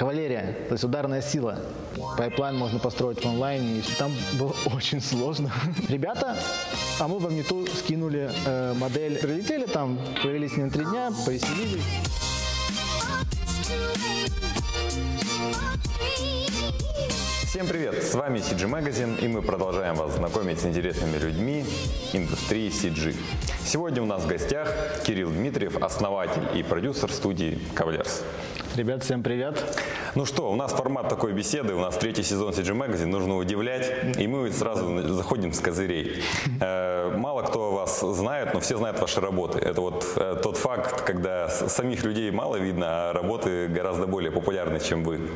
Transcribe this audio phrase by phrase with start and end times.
[0.00, 1.58] Кавалерия, то есть ударная сила.
[2.16, 5.52] Пайплайн можно построить в онлайне, и там было очень сложно.
[5.90, 6.38] Ребята,
[6.98, 9.18] а мы вам не ту скинули э, модель.
[9.18, 11.82] Прилетели там, провели с ним три дня, повеселились.
[17.44, 18.02] Всем привет!
[18.02, 21.66] С вами CG Magazine и мы продолжаем вас знакомить с интересными людьми
[22.14, 23.14] индустрии CG.
[23.66, 24.74] Сегодня у нас в гостях
[25.04, 28.24] Кирилл Дмитриев, основатель и продюсер студии Кавалерс.
[28.80, 29.78] Ребят, всем привет.
[30.14, 34.16] Ну что, у нас формат такой беседы, у нас третий сезон CG Magazine, нужно удивлять,
[34.18, 36.22] и мы сразу заходим с козырей.
[36.62, 39.58] Э, мало кто вас знает, но все знают ваши работы.
[39.58, 44.80] Это вот э, тот факт, когда самих людей мало видно, а работы гораздо более популярны,
[44.80, 45.28] чем вы.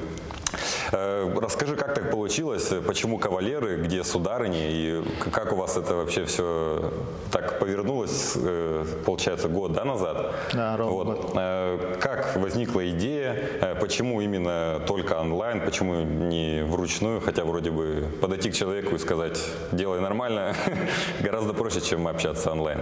[0.93, 6.25] Э, расскажи, как так получилось, почему кавалеры, где сударыни, и как у вас это вообще
[6.25, 6.93] все
[7.31, 10.35] так повернулось, э, получается, год да, назад?
[10.53, 11.07] Да, ровно вот.
[11.07, 11.33] год.
[11.37, 18.51] Э, как возникла идея, почему именно только онлайн, почему не вручную, хотя вроде бы подойти
[18.51, 19.41] к человеку и сказать,
[19.73, 20.55] делай нормально,
[21.21, 22.81] гораздо проще, чем общаться онлайн.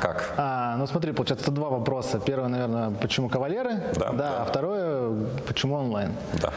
[0.00, 0.34] Как?
[0.36, 2.20] А, ну смотри, получается, это два вопроса.
[2.20, 3.82] Первый, наверное, почему кавалеры?
[3.96, 4.42] Да, да.
[4.42, 5.12] А второе,
[5.46, 6.12] почему онлайн?
[6.40, 6.52] Да.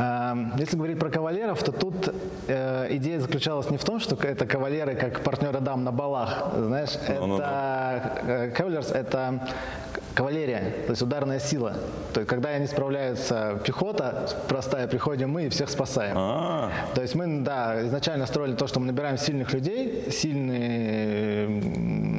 [0.00, 2.14] Эм, если говорить про кавалеров, то тут
[2.48, 6.96] э, идея заключалась не в том, что это кавалеры как партнеры дам на балах, знаешь,
[7.06, 9.40] Ну, ну, это кавалерс это
[10.14, 11.74] кавалерия, то есть ударная сила.
[12.12, 16.16] То есть когда они справляются пехота простая, приходим мы и всех спасаем.
[16.18, 21.46] А, То есть мы, да, изначально строили то, что мы набираем сильных людей, сильные,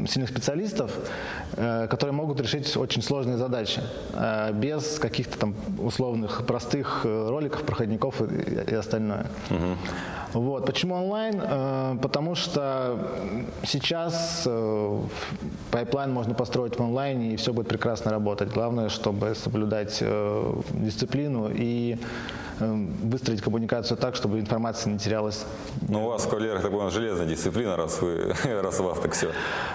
[0.08, 0.92] сильных специалистов,
[1.54, 3.82] э, которые могут решить очень сложные задачи
[4.14, 9.28] э, без каких-то там условных простых э, роликов, проходников и, и остальное.
[10.34, 10.66] Вот.
[10.66, 12.00] Почему онлайн?
[12.00, 12.98] Потому что
[13.64, 14.48] сейчас
[15.72, 18.50] пайплайн можно построить в онлайне, и все будет прекрасно работать.
[18.54, 20.02] Главное, чтобы соблюдать
[20.72, 21.98] дисциплину и
[22.62, 25.46] выстроить коммуникацию так, чтобы информация не терялась.
[25.88, 29.32] ну у вас в кавалерах такая железная дисциплина, раз, вы, раз у вас так все.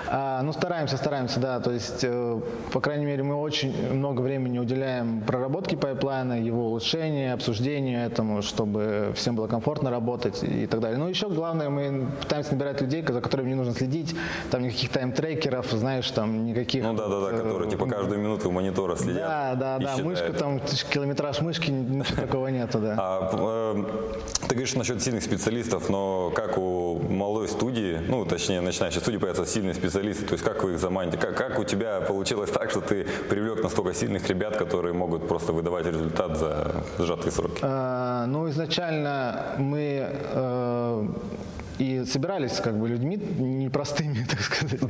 [0.08, 1.60] А, ну, стараемся, стараемся, да.
[1.60, 2.40] То есть, э,
[2.72, 9.12] по крайней мере, мы очень много времени уделяем проработке пайплайна, его улучшению, обсуждению этому, чтобы
[9.14, 10.98] всем было комфортно работать и так далее.
[10.98, 14.14] Но еще главное, мы пытаемся набирать людей, за которыми не нужно следить,
[14.50, 16.82] там никаких тайм-трекеров, знаешь, там никаких...
[16.84, 19.22] Ну да, да, да, э, которые типа каждую минуту у монитора следят.
[19.22, 20.06] Да, да, и да, считают.
[20.06, 20.60] мышка там,
[20.90, 22.94] километраж мышки, ничего такого нету, да.
[22.98, 23.84] А, э,
[24.48, 29.46] ты говоришь насчет сильных специалистов, но как у малой студии, ну точнее начинающей студии появятся
[29.46, 32.80] сильные специалисты, то есть как вы их заманите, как, как у тебя получилось так, что
[32.80, 37.60] ты привлек настолько сильных ребят, которые могут просто выдавать результат за сжатые сроки?
[37.62, 41.06] Э, Ну, изначально мы э,
[41.78, 44.80] и собирались как бы людьми непростыми, так сказать.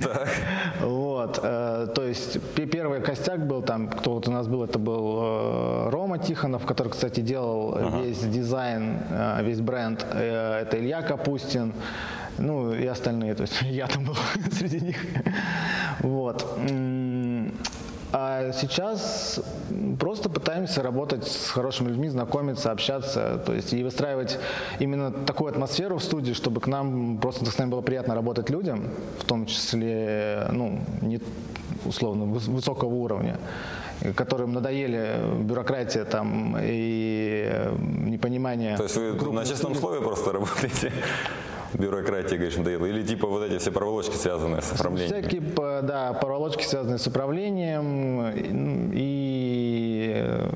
[0.80, 4.78] Вот, э, то есть пе- первый костяк был там, кто вот у нас был, это
[4.78, 10.06] был э, Рома Тихонов, который, кстати, делал весь дизайн, э, весь бренд.
[10.12, 11.72] Э, это Илья Капустин,
[12.38, 14.16] ну и остальные, то есть я там был
[14.52, 14.96] среди них.
[16.00, 16.58] Вот.
[18.18, 19.40] А сейчас
[20.00, 24.38] просто пытаемся работать с хорошими людьми, знакомиться, общаться, то есть и выстраивать
[24.78, 28.84] именно такую атмосферу в студии, чтобы к нам просто с нами было приятно работать людям,
[29.18, 31.20] в том числе, ну, не
[31.84, 33.36] условно выс- высокого уровня
[34.14, 37.50] которым надоели бюрократия там и
[38.06, 38.76] непонимание.
[38.76, 40.92] То есть вы на честном слове просто работаете?
[41.78, 42.86] Бюрократия, говоришь, надоела?
[42.86, 45.10] Или типа вот эти все проволочки, связанные с оформлением?
[45.20, 50.48] Всякие, п- да, проволочки, связанные с управлением, и, и, э,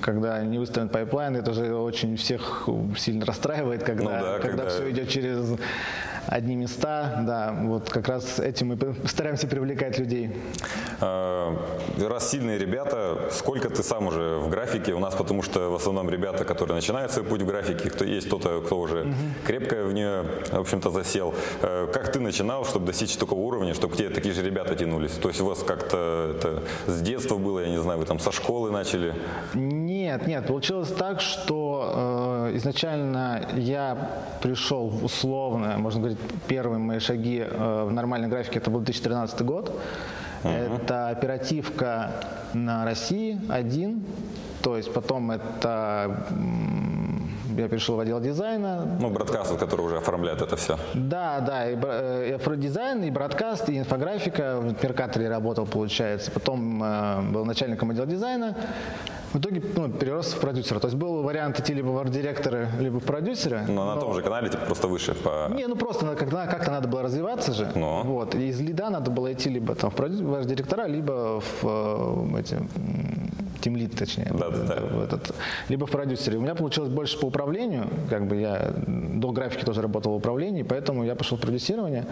[0.00, 2.68] когда не выставлен пайплайн, это же очень всех
[2.98, 5.54] сильно расстраивает, когда, Ну да, когда, когда- все идет через
[6.26, 10.30] одни места, да, вот как раз этим мы стараемся привлекать людей.
[11.00, 11.56] А,
[11.98, 14.94] Раз сильные ребята, сколько ты сам уже в графике?
[14.94, 18.26] У нас потому что в основном ребята, которые начинают свой путь в графике, кто есть
[18.26, 19.06] кто-то, кто уже
[19.46, 21.34] крепко в нее, в общем-то, засел.
[21.62, 25.12] Э, Как ты начинал, чтобы достичь такого уровня, чтобы к тебе такие же ребята тянулись?
[25.12, 28.32] То есть у вас как-то это с детства было, я не знаю, вы там со
[28.32, 29.14] школы начали?
[29.54, 33.96] Нет, нет, получилось так, что э, изначально я
[34.42, 36.18] пришел в условно, можно говорить,
[36.48, 39.80] первые мои шаги э, в нормальной графике, это был 2013 год.
[40.42, 42.10] Это оперативка
[42.52, 44.04] на России один,
[44.62, 46.26] то есть потом это
[47.56, 50.76] я перешел в отдел дизайна, Ну, браткаст, который уже оформляет это все.
[50.94, 54.58] да, да, и, э, и афродизайн, и бродкаст, и инфографика.
[54.60, 56.30] В Меркаторе работал, получается.
[56.30, 58.54] Потом э, был начальником отдела дизайна.
[59.34, 60.78] В итоге ну, перерос в продюсера.
[60.78, 63.64] То есть был вариант идти либо в арт-директора, либо в продюсера.
[63.68, 65.50] Но на том же канале, типа, просто выше по...
[65.52, 67.68] Не, ну просто как-то, как-то надо было развиваться же.
[67.74, 68.02] Ну.
[68.04, 68.36] Вот.
[68.36, 72.40] И из лида надо было идти либо там в, продю- в арт-директора, либо в э,
[72.40, 72.68] эти, м,
[73.60, 74.30] тимлит, точнее.
[74.32, 75.04] Да, да, да.
[75.04, 75.34] Этот,
[75.68, 76.38] либо в продюсере.
[76.38, 80.62] У меня получилось больше по управлению, как бы я до графики тоже работал в управлении,
[80.62, 82.06] поэтому я пошел в продюсирование.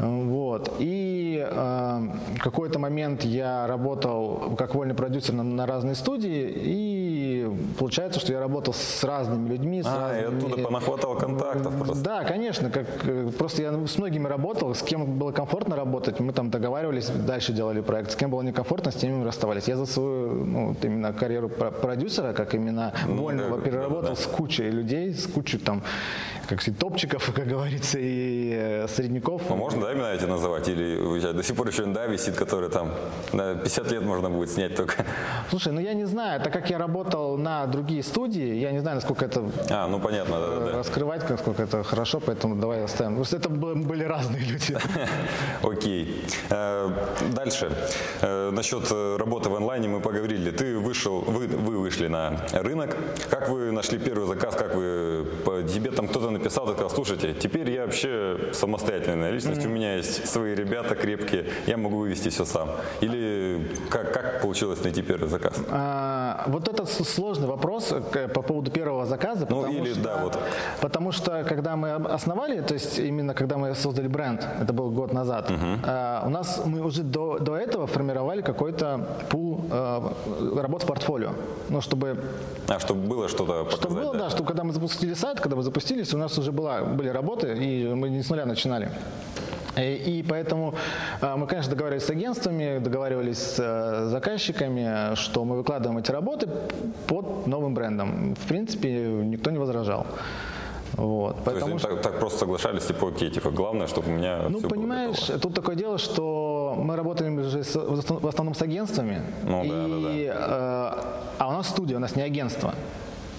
[0.00, 0.76] Вот.
[0.78, 2.00] И э,
[2.38, 8.40] какой-то момент я работал как вольный продюсер на, на разные студии, и получается, что я
[8.40, 9.82] работал с разными людьми.
[9.82, 10.22] С а, разными...
[10.22, 12.04] и оттуда понахватал контактов просто.
[12.04, 12.70] Да, конечно.
[12.70, 17.08] Как, э, просто я с многими работал, с кем было комфортно работать, мы там договаривались,
[17.08, 18.12] дальше делали проект.
[18.12, 19.68] С кем было некомфортно, с теми мы расставались.
[19.68, 24.16] Я за свою ну, именно карьеру продюсера, как именно ну, вольного, да, переработал да, да.
[24.16, 25.82] с кучей людей, с кучей там,
[26.48, 29.42] как сказать, топчиков, как говорится, и э, средняков.
[29.48, 30.68] Ну, можно, да, да, именно эти называть?
[30.68, 32.92] Или у тебя до сих пор еще да висит, который там
[33.32, 35.04] на 50 лет можно будет снять только?
[35.50, 38.96] Слушай, ну я не знаю, так как я работал на другие студии, я не знаю,
[38.96, 43.16] насколько это а, ну, понятно, да, да, раскрывать, насколько это хорошо, поэтому давай оставим.
[43.16, 44.76] Потому что это были разные люди.
[45.62, 46.24] Окей.
[46.50, 46.90] Э,
[47.34, 47.70] дальше.
[48.22, 50.50] Э, насчет э, работы в онлайне мы поговорили.
[50.50, 52.96] Ты вышел, вы, вы вышли на рынок.
[53.30, 54.54] Как вы нашли первый заказ?
[54.54, 55.26] Как вы,
[55.72, 60.28] тебе там кто-то написал, ты сказал, слушайте, теперь я вообще самостоятельная личность, меня меня есть
[60.28, 62.68] свои ребята крепкие, я могу вывести все сам.
[63.00, 65.54] Или как, как получилось найти первый заказ?
[65.70, 67.94] А, вот этот сложный вопрос
[68.34, 69.46] по поводу первого заказа.
[69.50, 70.38] Ну или что, да, вот.
[70.80, 75.12] Потому что когда мы основали, то есть именно когда мы создали бренд, это был год
[75.12, 75.66] назад, угу.
[75.84, 80.12] а, у нас мы уже до, до этого формировали какой-то пул а,
[80.56, 81.32] работ в портфолио.
[81.68, 82.16] Ну, чтобы...
[82.68, 85.56] А, чтобы было что-то показать, Чтобы было, да, да, чтобы когда мы запустили сайт, когда
[85.56, 88.90] мы запустились, у нас уже была, были работы, и мы не с нуля начинали.
[89.76, 90.74] И поэтому
[91.20, 96.48] а, мы, конечно, договаривались с агентствами, договаривались с э, заказчиками, что мы выкладываем эти работы
[97.06, 98.34] под новым брендом.
[98.34, 100.06] В принципе, никто не возражал.
[100.96, 104.48] Вот, То поэтому есть так, так просто соглашались, типа, окей, типа, главное, чтобы у меня
[104.48, 109.22] Ну, понимаешь, было тут такое дело, что мы работаем уже с, в основном с агентствами,
[109.44, 110.10] ну, и, да, да, да.
[110.12, 112.74] Э, а у нас студия, у нас не агентство.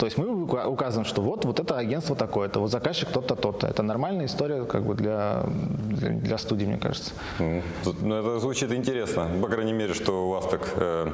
[0.02, 3.68] То есть мы указываем, что вот, вот это агентство такое-то, вот заказчик тот-то, тот-то.
[3.68, 7.12] Это нормальная история как бы для, для, студии, мне кажется.
[7.38, 9.30] Ну, это звучит интересно.
[9.40, 11.08] По крайней мере, что у вас так э,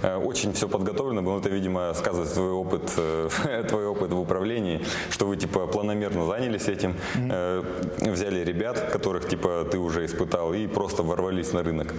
[0.00, 1.38] э, очень все подготовлено было.
[1.38, 6.66] Это, видимо, сказывает твой опыт, э, твой опыт в управлении, что вы типа планомерно занялись
[6.66, 7.62] этим, э,
[7.98, 11.94] взяли ребят, которых типа ты уже испытал, и просто ворвались на рынок.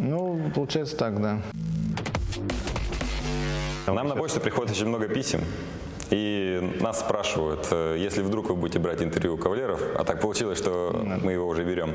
[0.00, 1.40] Ну, получается так, да.
[3.94, 5.40] Нам на почту приходит очень много писем.
[6.10, 10.58] И нас спрашивают, э, если вдруг вы будете брать интервью у кавалеров, а так получилось,
[10.58, 10.90] что
[11.22, 11.94] мы его уже берем,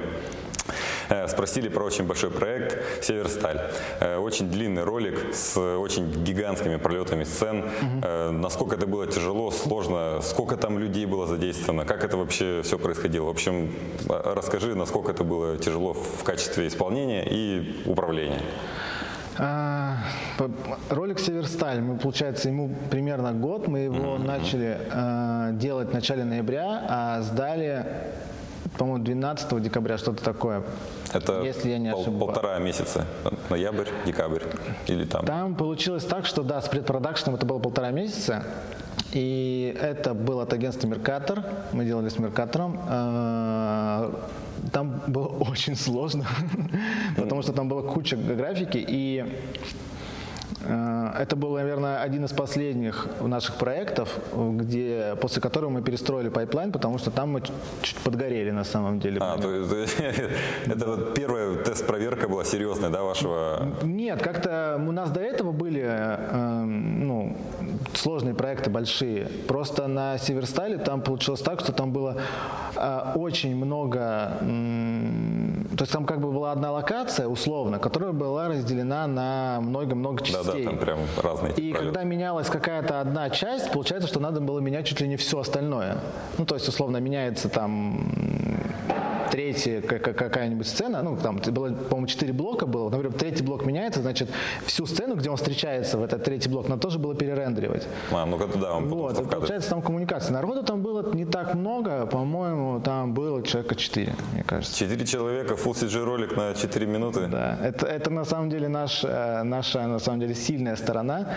[1.10, 3.72] э, спросили про очень большой проект «Северсталь».
[4.00, 7.60] Э, очень длинный ролик с очень гигантскими пролетами сцен.
[7.60, 8.32] Угу.
[8.34, 13.26] Насколько это было тяжело, сложно, сколько там людей было задействовано, как это вообще все происходило.
[13.26, 13.74] В общем,
[14.08, 18.42] расскажи, насколько это было тяжело в качестве исполнения и управления.
[19.38, 19.98] А,
[20.90, 24.26] ролик Северсталь, мы, получается, ему примерно год, мы его mm-hmm.
[24.26, 27.86] начали а, делать в начале ноября, а сдали,
[28.78, 30.64] по-моему, 12 декабря, что-то такое.
[31.14, 32.34] Это если я не пол, ошибаюсь.
[32.34, 33.06] полтора месяца,
[33.50, 34.44] ноябрь, декабрь
[34.88, 35.26] или там?
[35.26, 38.44] Там получилось так, что да, с предпродакшеном это было полтора месяца,
[39.14, 42.80] и это был от агентства Меркатор, мы делали с Меркатором.
[42.88, 44.12] А,
[44.74, 46.26] там было очень сложно,
[47.16, 49.24] потому что там была куча графики, и
[50.66, 56.72] э, это был, наверное, один из последних наших проектов, где, после которого мы перестроили пайплайн,
[56.72, 57.42] потому что там мы
[57.82, 59.20] чуть подгорели на самом деле.
[59.22, 59.96] А, то есть,
[60.66, 63.68] это вот первая тест-проверка была серьезная, да, вашего?
[63.84, 67.38] Нет, как-то у нас до этого были э, ну,
[67.94, 69.28] сложные проекты большие.
[69.48, 72.18] Просто на Северстале там получилось так, что там было
[72.76, 78.48] э, очень много, м, то есть там как бы была одна локация, условно, которая была
[78.50, 80.66] разделена на много-много частей.
[80.66, 81.54] Да-да, там прям разные.
[81.54, 85.40] И когда менялась какая-то одна часть, получается, что надо было менять чуть ли не все
[85.40, 85.98] остальное.
[86.38, 88.08] Ну, то есть, условно, меняется там
[89.34, 94.30] третья какая-нибудь сцена, ну, там было, по-моему, четыре блока было, например, третий блок меняется, значит,
[94.68, 97.88] всю сцену, где он встречается в этот третий блок, надо тоже было перерендеривать.
[98.12, 100.34] А, ну это да, он Вот, и получается там коммуникация.
[100.34, 104.78] Народу там было не так много, по-моему, там было человека четыре, мне кажется.
[104.78, 107.26] Четыре человека, full CG ролик на четыре минуты.
[107.26, 111.28] Да, это, это на самом деле наш, э, наша, на самом деле, сильная сторона,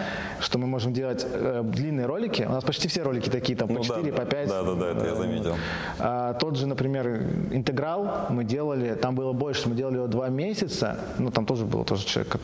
[0.40, 2.42] что мы можем делать э, длинные ролики.
[2.42, 4.48] У нас почти все ролики такие, там, по ну, 4, да, по 5.
[4.48, 5.54] Да, да, да, это я заметил.
[5.98, 7.22] А, тот же, например,
[7.52, 11.64] интеграл играл, мы делали, там было больше, мы делали его два месяца, ну там тоже
[11.64, 12.38] было тоже человека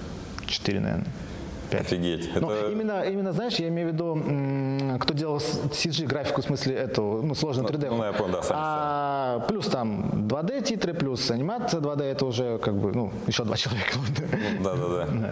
[0.46, 1.06] четыре, наверное.
[1.70, 1.80] 5.
[1.80, 2.30] Офигеть.
[2.38, 2.70] Ну, это...
[2.70, 7.34] именно, именно, знаешь, я имею в виду, кто делал CG графику, в смысле эту, ну,
[7.34, 7.88] сложную 3D.
[7.88, 12.26] Ну, ну, я понял, да, сами, а, плюс там 2D титры, плюс анимация 2D, это
[12.26, 13.98] уже как бы, ну, еще два человека.
[14.62, 15.30] Да, да, да.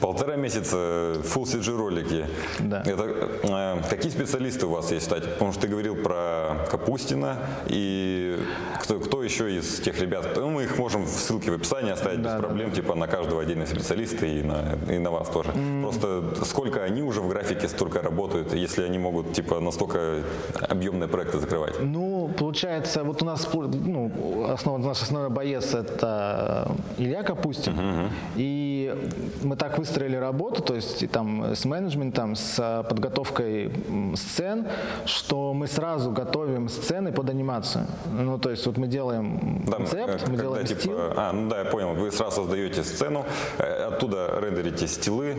[0.00, 2.26] Полтора месяца, full CG ролики.
[2.60, 2.82] Да.
[2.84, 5.26] Это, э, какие специалисты у вас есть, кстати?
[5.28, 8.38] Потому что ты говорил про Капустина и
[8.82, 10.36] кто, кто еще из тех ребят?
[10.36, 12.76] Ну, мы их можем в ссылке в описании оставить да, без проблем, да.
[12.76, 15.50] типа на каждого отдельно специалиста и на, и на вас тоже.
[15.50, 15.82] Mm.
[15.82, 20.22] Просто сколько они уже в графике столько работают, если они могут типа настолько
[20.68, 21.80] объемные проекты закрывать?
[21.80, 27.72] Ну, получается, вот у нас ну, основа, наш основной боец это Илья Капустин.
[27.72, 28.08] Uh-huh.
[28.36, 28.94] И
[29.42, 33.72] мы так выстроили работу, то есть и там с менеджментом, с подготовкой
[34.16, 34.66] сцен,
[35.04, 37.86] что мы сразу готовим сцены под анимацию.
[38.12, 40.96] Ну, то есть вот мы делаем да, концепт, мы, мы делаем типа, стил.
[41.16, 41.94] А, ну да, я понял.
[41.94, 43.24] Вы сразу создаете сцену,
[43.58, 45.36] э, оттуда рендерите стилы,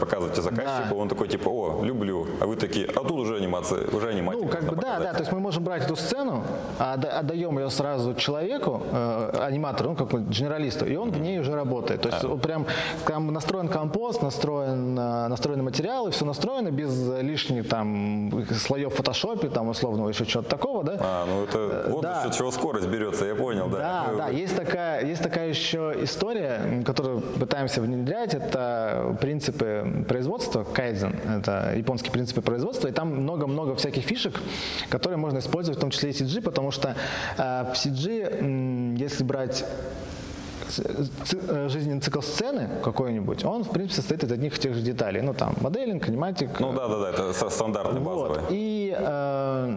[0.00, 0.94] показываете заказчику, да.
[0.94, 4.42] он такой типа, о, люблю, а вы такие, а тут уже анимация, уже анимация.
[4.42, 6.21] Ну, как бы да, да, то есть мы можем брать эту сцену,
[6.78, 11.54] отдаем ее сразу человеку, э, аниматору, ну, как бы генералисту, и он в ней уже
[11.54, 12.02] работает.
[12.02, 12.28] То есть а.
[12.28, 12.66] вот прям
[13.06, 19.48] там настроен компост, настроен, э, настроены материалы, все настроено без лишних там слоев в фотошопе,
[19.48, 20.96] там условно еще чего-то такого, да?
[21.00, 22.22] А, ну это вот да.
[22.22, 23.78] счет чего скорость берется, я понял, да.
[23.78, 31.14] Да, да, есть такая, есть такая еще история, которую пытаемся внедрять, это принципы производства, кайдзен,
[31.38, 34.40] это японские принципы производства, и там много-много всяких фишек,
[34.88, 36.94] которые можно использовать, в том числе CG, потому что
[37.36, 39.64] э, в CG, если брать
[41.68, 45.20] жизненный цикл сцены какой-нибудь, он, в принципе, состоит из одних и тех же деталей.
[45.20, 46.60] Ну, там, моделинг, аниматик.
[46.60, 48.28] Ну, да-да-да, это стандартный вот.
[48.28, 48.42] базовый.
[48.50, 49.76] И э,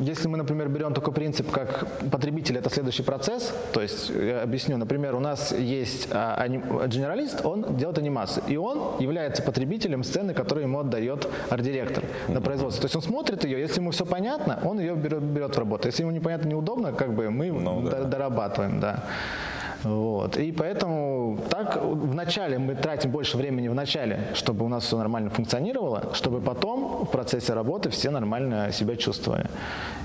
[0.00, 4.76] если мы, например, берем такой принцип, как потребитель— это следующий процесс, то есть, я объясню,
[4.76, 6.62] например, у нас есть а, аним...
[6.86, 12.82] генералист, он делает анимацию, и он является потребителем сцены, которую ему отдает арт-директор на производство.
[12.82, 15.88] То есть он смотрит ее, если ему все понятно, он ее берет, берет в работу.
[15.88, 18.04] Если ему непонятно, неудобно, как бы мы ну, да.
[18.04, 19.04] дорабатываем, да.
[19.84, 20.36] Вот.
[20.36, 25.30] И поэтому так вначале мы тратим больше времени в начале, чтобы у нас все нормально
[25.30, 29.46] функционировало, чтобы потом в процессе работы все нормально себя чувствовали.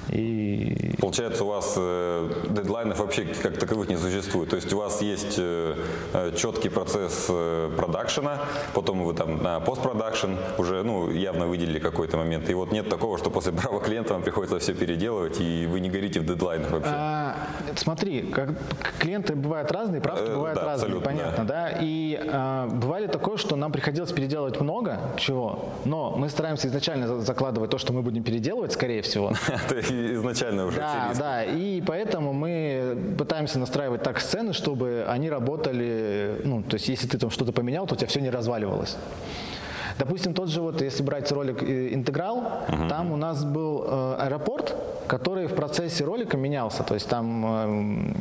[0.09, 0.95] И...
[0.99, 4.49] Получается, у вас э, дедлайнов вообще как таковых не существует.
[4.49, 5.75] То есть у вас есть э,
[6.13, 8.39] э четкий процесс э, продакшена,
[8.73, 12.49] потом вы там на постпродакшн уже ну, явно выделили какой-то момент.
[12.49, 15.89] И вот нет такого, что после браво клиента вам приходится все переделывать, и вы не
[15.89, 16.91] горите в дедлайнах вообще.
[16.91, 17.35] А,
[17.75, 18.49] смотри, как,
[18.97, 21.71] клиенты бывают разные, правки э, бывают да, разные, понятно, да.
[21.71, 21.77] да?
[21.81, 27.71] И э, бывали такое, что нам приходилось переделывать много чего, но мы стараемся изначально закладывать
[27.71, 29.31] то, что мы будем переделывать, скорее всего.
[29.71, 36.63] изначально уже Да, да, и поэтому мы пытаемся настраивать так сцены, чтобы они работали, ну,
[36.63, 38.97] то есть если ты там что-то поменял, то у тебя все не разваливалось.
[39.99, 42.87] Допустим, тот же вот, если брать ролик э, «Интеграл», uh-huh.
[42.87, 44.73] там у нас был э, аэропорт,
[45.07, 46.83] который в процессе ролика менялся.
[46.83, 48.13] То есть там э,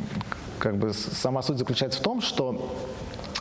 [0.59, 2.75] как бы сама суть заключается в том, что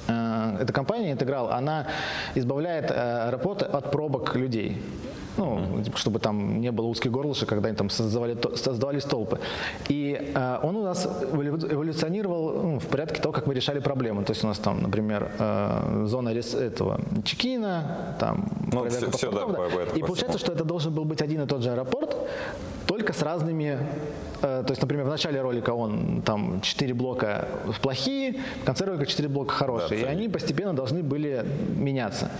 [0.06, 1.88] э, эта компания «Интеграл», она
[2.34, 4.82] избавляет э, аэропорт от пробок людей
[5.38, 9.38] ну, чтобы там не было узких горлышек, когда они там создавали, создавали столпы.
[9.88, 14.24] И э, он у нас эволюционировал ну, в порядке того, как мы решали проблемы.
[14.24, 19.46] То есть у нас там, например, э, зона этого чекина, там ну, все, все, да,
[19.46, 19.66] да.
[19.96, 22.16] И получается, что это должен был быть один и тот же аэропорт,
[22.86, 23.78] только с разными
[24.40, 27.48] Э, то есть, например, в начале ролика он там 4 блока
[27.82, 30.00] плохие, в конце ролика 4 блока хорошие.
[30.00, 31.44] Да, и они постепенно должны были
[31.76, 32.30] меняться.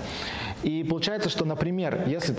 [0.63, 2.35] И получается, что, например, если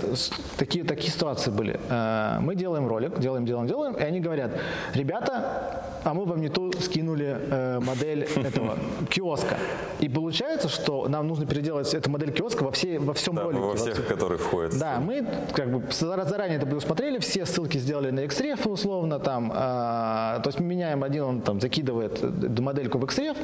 [0.58, 4.52] такие, такие ситуации были, э, мы делаем ролик, делаем, делаем, делаем, и они говорят,
[4.94, 8.76] ребята, а мы вам не ту скинули э, модель этого
[9.08, 9.56] киоска.
[10.00, 13.60] И получается, что нам нужно переделать эту модель киоска во, всей, во всем да, ролике.
[13.60, 14.78] Во всех, во которые входят.
[14.78, 20.40] Да, мы как бы заранее это предусмотрели, все ссылки сделали на Xref условно, там, а,
[20.40, 22.22] то есть мы меняем один, он там закидывает
[22.60, 23.36] модельку в Xref,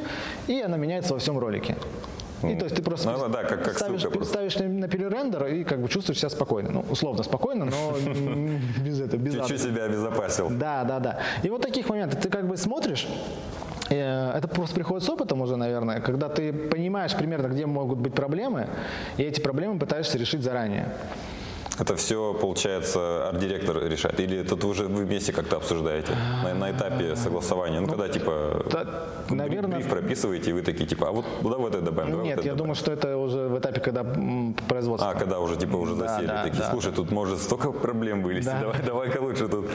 [0.47, 1.76] и она меняется во всем ролике.
[2.42, 5.64] И то есть ты просто ну, да, как, как ставишь, ставишь на, на перерендер и
[5.64, 6.70] как бы чувствуешь себя спокойно.
[6.70, 7.96] Ну, условно спокойно, но
[8.84, 10.48] без этого, без Чуть-чуть себя обезопасил.
[10.50, 11.18] Да, да, да.
[11.42, 13.06] И вот таких моментов ты как бы смотришь,
[13.90, 18.14] э, это просто приходит с опытом уже, наверное, когда ты понимаешь примерно, где могут быть
[18.14, 18.68] проблемы,
[19.16, 20.92] и эти проблемы пытаешься решить заранее.
[21.78, 24.18] Это все, получается, арт-директор решает?
[24.21, 27.80] Или это уже вы вместе как-то обсуждаете на, на этапе согласования?
[27.80, 28.87] Ну, ну когда, типа, да,
[29.28, 32.23] наверное, бриф прописываете, и вы такие, типа, а вот куда вот это добавим?
[32.23, 32.56] Нет, вот я добавим.
[32.56, 34.04] думаю, что это уже в этапе, когда
[34.68, 35.11] производство.
[35.11, 36.26] А, когда уже, типа, уже засели.
[36.26, 36.71] Да, такие, да.
[36.71, 38.61] слушай, тут может столько проблем вылезти, да.
[38.61, 39.66] давай, давай-ка лучше тут.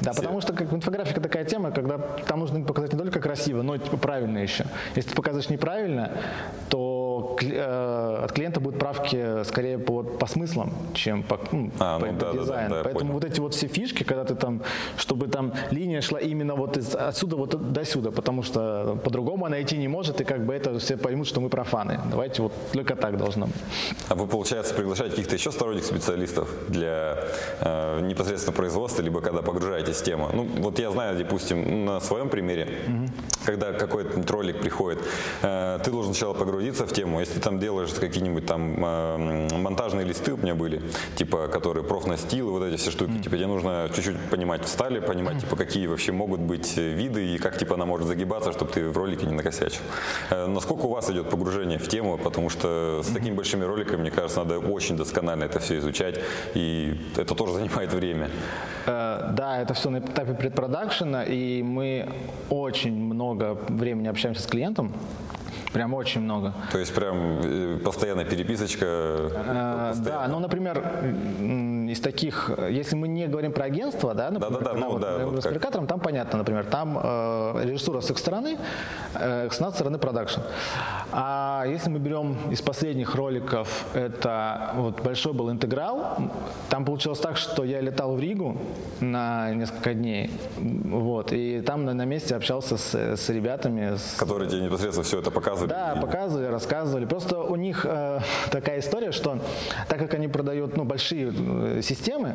[0.00, 0.22] Да, все.
[0.22, 3.96] потому что как инфографика такая тема, когда там нужно показать не только красиво, но типа
[3.96, 4.64] правильно еще.
[4.96, 6.12] Если ты показываешь неправильно,
[6.68, 11.98] то то э, от клиента будут правки скорее по, по смыслам, чем по, ну, а,
[11.98, 12.70] по, ну, по да, дизайну.
[12.70, 13.12] Да, да, Поэтому понял.
[13.14, 14.62] вот эти вот все фишки, когда ты там,
[14.96, 19.60] чтобы там линия шла именно вот из, отсюда вот до сюда, потому что по-другому она
[19.62, 22.00] идти не может, и как бы это все поймут, что мы профаны.
[22.10, 23.56] Давайте вот только так должно быть.
[24.08, 27.18] А вы, получается, приглашаете каких-то еще сторонних специалистов для
[27.60, 30.30] э, непосредственно производства, либо когда погружаетесь в тему?
[30.32, 33.08] Ну, вот я знаю, допустим, на своем примере, угу.
[33.44, 35.00] когда какой-то ролик приходит,
[35.42, 37.20] э, ты должен сначала погрузиться в тему.
[37.20, 40.82] Если ты там делаешь какие-нибудь там э, монтажные листы у меня были,
[41.24, 43.22] типа, которые профнастил и вот эти все штуки, mm.
[43.22, 47.38] типа, тебе нужно чуть-чуть понимать в стали, понимать, типа, какие вообще могут быть виды и
[47.38, 49.82] как, типа, она может загибаться, чтобы ты в ролике не накосячил.
[50.30, 54.10] Э, насколько у вас идет погружение в тему, потому что с такими большими роликами, мне
[54.10, 56.20] кажется, надо очень досконально это все изучать,
[56.54, 58.28] и это тоже занимает время.
[58.86, 62.08] Э, да, это все на этапе предпродакшена, и мы
[62.50, 64.92] очень много времени общаемся с клиентом.
[65.72, 66.52] Прям очень много.
[66.70, 68.84] То есть прям э, постоянная переписочка?
[68.86, 70.82] Э, да, ну, например,
[71.92, 75.00] из таких, если мы не говорим про агентство, да, например, да, да, да, ну, вот
[75.00, 75.86] да, вот как...
[75.86, 78.58] там понятно, например, там э, режиссура с их стороны,
[79.14, 80.40] э, с нашей стороны продакшн.
[81.12, 86.16] А если мы берем из последних роликов, это вот большой был интеграл,
[86.68, 88.56] там получилось так, что я летал в Ригу
[89.00, 93.96] на несколько дней, вот, и там на, на месте общался с, с ребятами.
[93.96, 94.16] С...
[94.18, 95.68] Которые тебе непосредственно все это показывали?
[95.68, 97.04] Да, показывали, рассказывали.
[97.04, 98.20] Просто у них э,
[98.50, 99.38] такая история, что
[99.88, 102.34] так как они продают ну, большие э, системы,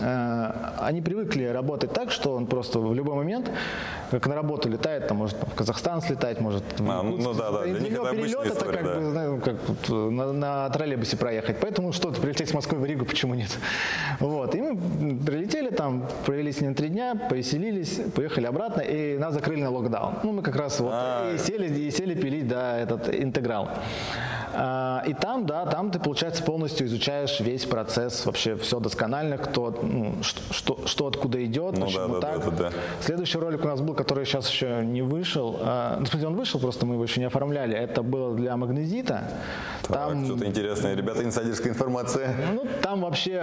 [0.00, 3.50] э, они привыкли работать так, что он просто в любой момент,
[4.10, 7.50] как на работу летает, там может в Казахстан слетать, может в а, ну, ну да,
[7.50, 8.94] да, для них это перелет, это как, да.
[8.94, 11.58] бы, знаю, как вот, на, на троллейбусе проехать.
[11.60, 13.50] Поэтому что-то прилететь с Москвы в Ригу, почему нет?
[14.20, 14.54] Вот.
[14.54, 19.62] И мы прилетели там, провели с ним три дня, повеселились, поехали обратно, и нас закрыли
[19.62, 20.14] на локдаун.
[20.22, 21.34] Ну, мы как раз вот а.
[21.34, 23.70] и сели, и сели пилить, да, этот интеграл.
[24.58, 29.70] А, и там, да, там ты, получается, полностью изучаешь весь процесс, вообще все досконально, кто,
[29.82, 32.44] ну, что, что откуда идет, ну, почему да, так.
[32.44, 32.76] Да, да, да.
[33.00, 35.58] Следующий ролик у нас был, который сейчас еще не вышел.
[35.60, 37.76] А, ну, смотри, он вышел, просто мы его еще не оформляли.
[37.76, 39.24] Это было для магнезита.
[39.88, 40.94] Там, что-то интересное.
[40.94, 42.34] Ребята, инсайдерская информация.
[42.54, 43.40] Ну, там вообще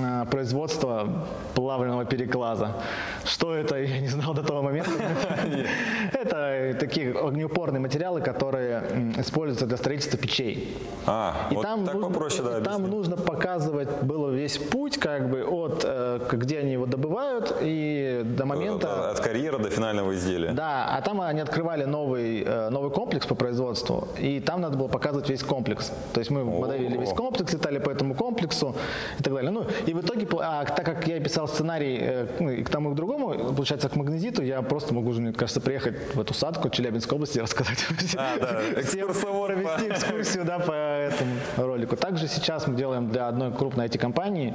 [0.00, 2.76] а, производство плавленного переклаза.
[3.24, 4.90] Что это, я не знал до того момента.
[6.12, 10.76] Это такие огнеупорные материалы, которые используются для строительства печей.
[11.06, 15.30] А, и вот там так нужно, попроще, да, Там нужно показывать было весь путь, как
[15.30, 19.10] бы от э, где они его добывают и до момента...
[19.10, 20.52] От, от карьера до финального изделия.
[20.52, 24.88] Да, а там они открывали новый, э, новый комплекс по производству, и там надо было
[24.88, 25.92] показывать весь комплекс.
[26.12, 28.74] То есть мы моделили весь комплекс, летали по этому комплексу
[29.18, 29.50] и так далее.
[29.50, 32.92] Ну, и в итоге, а, так как я писал сценарий э, ну, к тому и
[32.92, 37.16] к другому, получается, к магнезиту, я просто могу, мне кажется, приехать в эту садку Челябинской
[37.16, 37.84] области и рассказать.
[38.16, 41.96] А, да, экскурсовод экскурсию да, по этому ролику.
[41.96, 44.54] Также сейчас мы делаем для одной крупной IT-компании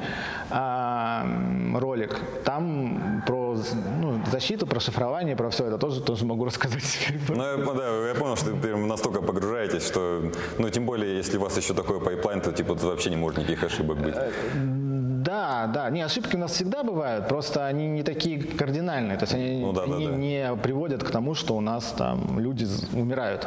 [0.49, 1.25] а,
[1.75, 2.19] ролик.
[2.45, 3.38] Там про
[4.01, 7.07] ну, защиту, про шифрование, про все это тоже, тоже могу рассказать.
[7.29, 11.41] Ну, я, да, я понял, что вы настолько погружаетесь, что, ну, тем более, если у
[11.41, 14.15] вас еще такой пайплайн, то, типа, вообще не может никаких ошибок быть.
[15.29, 15.89] Да, да.
[15.91, 19.17] Не, ошибки у нас всегда бывают, просто они не такие кардинальные.
[19.17, 20.17] То есть они, ну, да, они да, да.
[20.17, 23.41] не приводят к тому, что у нас там люди умирают.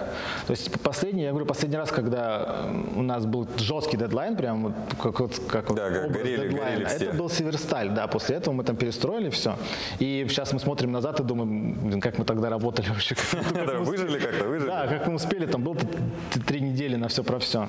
[0.47, 4.75] То есть последний, я говорю, последний раз, когда у нас был жесткий дедлайн, прям вот
[5.03, 7.07] как, вот, как да, вот горели, горели все.
[7.07, 8.07] это был Северсталь, да.
[8.07, 9.57] После этого мы там перестроили все.
[9.99, 13.16] И сейчас мы смотрим назад и думаем, как мы тогда работали вообще.
[13.81, 14.68] Выжили как-то, выжили.
[14.68, 15.77] Да, как мы успели, там было
[16.47, 17.66] три недели на все про все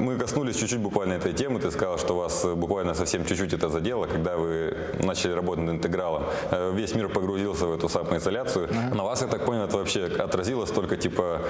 [0.00, 1.60] мы коснулись чуть-чуть буквально этой темы.
[1.60, 6.24] Ты сказал, что вас буквально совсем чуть-чуть это задело, когда вы начали работать над интегралом.
[6.50, 8.68] Э, весь мир погрузился в эту самоизоляцию.
[8.94, 11.42] На вас, я так понял, это вообще отразилось только типа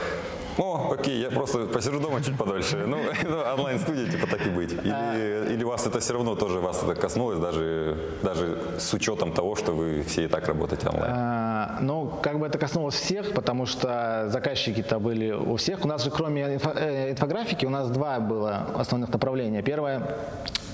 [0.58, 2.84] о, окей, я просто посижу дома чуть подольше.
[2.86, 2.98] Ну,
[3.54, 4.72] онлайн-студия, типа, так и быть.
[4.72, 5.46] Или, а...
[5.46, 9.72] или вас это все равно тоже вас это коснулось, даже, даже с учетом того, что
[9.72, 11.12] вы все и так работаете онлайн?
[11.58, 15.84] А, ну, как бы это коснулось всех, потому что заказчики-то были у всех.
[15.84, 19.62] У нас же, кроме э, инфографики, у нас два было основных направления.
[19.62, 20.02] Первое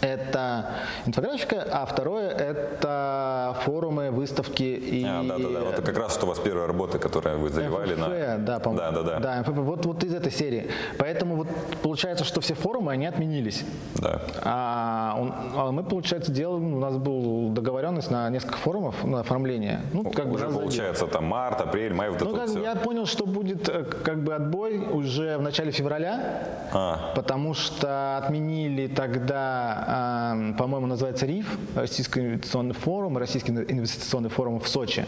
[0.05, 0.67] это
[1.07, 5.05] инфографика, а второе это форумы, выставки и...
[5.05, 5.61] А, да, да, да.
[5.61, 8.39] Вот как раз что у вас первая работа, которую вы заливали МФФ, на...
[8.39, 9.19] да, по да, да, да.
[9.21, 10.71] да МФФ, вот, вот из этой серии.
[10.99, 11.49] Поэтому вот
[11.83, 13.65] получается, что все форумы, они отменились.
[13.97, 14.21] Да.
[14.43, 19.81] А, а мы, получается, делаем, у нас был договоренность на несколько форумов на оформление.
[19.93, 22.75] Ну, как уже бы получается там март, апрель, май, вот ну, это как вот Я
[22.75, 27.13] понял, что будет э, как бы отбой уже в начале февраля, а.
[27.15, 35.07] потому что отменили тогда по-моему, называется РИФ, Российский инвестиционный форум, Российский инвестиционный форум в Сочи.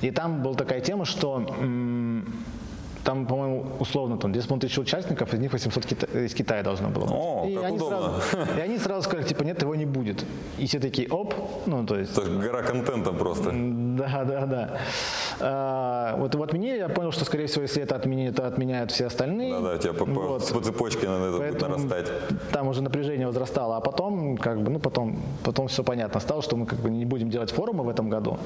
[0.00, 1.46] И там была такая тема, что
[3.04, 7.04] там, по-моему, условно, там 10 тысяч участников, из них 800 кита- из Китая должно было
[7.04, 7.12] быть.
[7.12, 8.20] О, и, как они удобно.
[8.20, 10.24] сразу, и они сразу сказали, типа, нет, его не будет.
[10.58, 11.34] И все такие, оп,
[11.66, 12.16] ну, то есть...
[12.16, 13.50] Это гора контента просто.
[13.96, 14.70] Да, да, да.
[15.40, 19.06] А, вот, вот мне я понял, что, скорее всего, если это отменяют, то отменяют все
[19.06, 19.52] остальные.
[19.52, 20.52] Да-да, тебя по, по- Вот.
[20.52, 22.06] по цепочке на это будет нарастать.
[22.52, 26.56] Там уже напряжение возрастало, а потом, как бы, ну, потом, потом все понятно стало, что
[26.56, 28.38] мы как бы не будем делать форумы в этом году.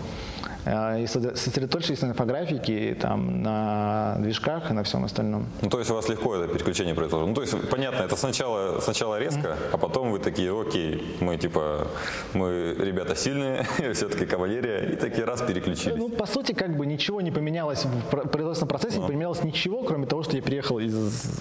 [0.65, 5.47] а, И сосредо- сосредоточились на инфографике, там, на движках и на всем остальном.
[5.63, 7.27] Ну, то есть у вас легко это переключение произошло.
[7.27, 11.87] Ну, то есть, понятно, это сначала, сначала резко, а потом вы такие, окей, мы типа,
[12.35, 15.97] мы ребята сильные, все-таки кавалерия, и такие раз переключились.
[15.97, 19.83] Ну, по сути, как бы ничего не поменялось в про- производственном процессе, не поменялось ничего,
[19.83, 21.41] кроме того, что я приехал из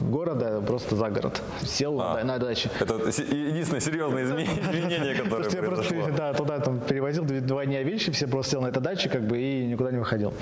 [0.00, 1.42] города просто за город.
[1.62, 2.22] Сел А.
[2.24, 2.70] на- даче.
[2.80, 6.16] Это единственное серьезное изме- изменение, которое Слушайте, я просто произошло.
[6.16, 9.38] да, туда там перевозил два дня вещи, все просто сел на этой даче, как бы,
[9.38, 10.32] и никуда не выходил.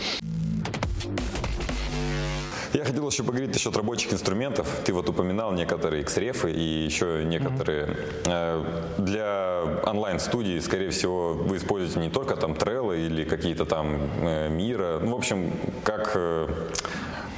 [2.73, 4.69] Я хотел еще поговорить насчет рабочих инструментов.
[4.85, 7.97] Ты вот упоминал некоторые Xref и еще некоторые.
[8.27, 8.63] Э,
[8.99, 14.99] Для онлайн-студии, скорее всего, вы используете не только там Trello или какие-то там э, Мира.
[15.03, 15.53] Ну, в общем,
[15.85, 16.49] как э,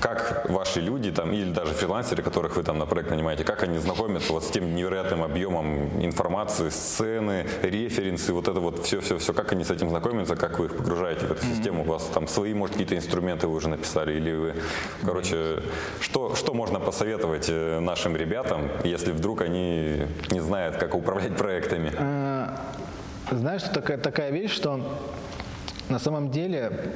[0.01, 3.79] как ваши люди там, или даже фрилансеры, которых вы там на проект нанимаете, как они
[3.79, 9.65] знакомятся вот с тем невероятным объемом информации, сцены, референсы, вот это вот все-все-все, как они
[9.65, 12.77] с этим знакомятся, как вы их погружаете в эту систему, у вас там свои, может,
[12.77, 14.55] какие-то инструменты вы уже написали, или вы,
[15.05, 15.63] короче,
[16.01, 21.93] что, что можно посоветовать э, нашим ребятам, если вдруг они не знают, как управлять проектами?
[21.97, 22.57] Э,
[23.31, 24.81] Знаешь, такая, такая вещь, что
[25.89, 26.93] на самом деле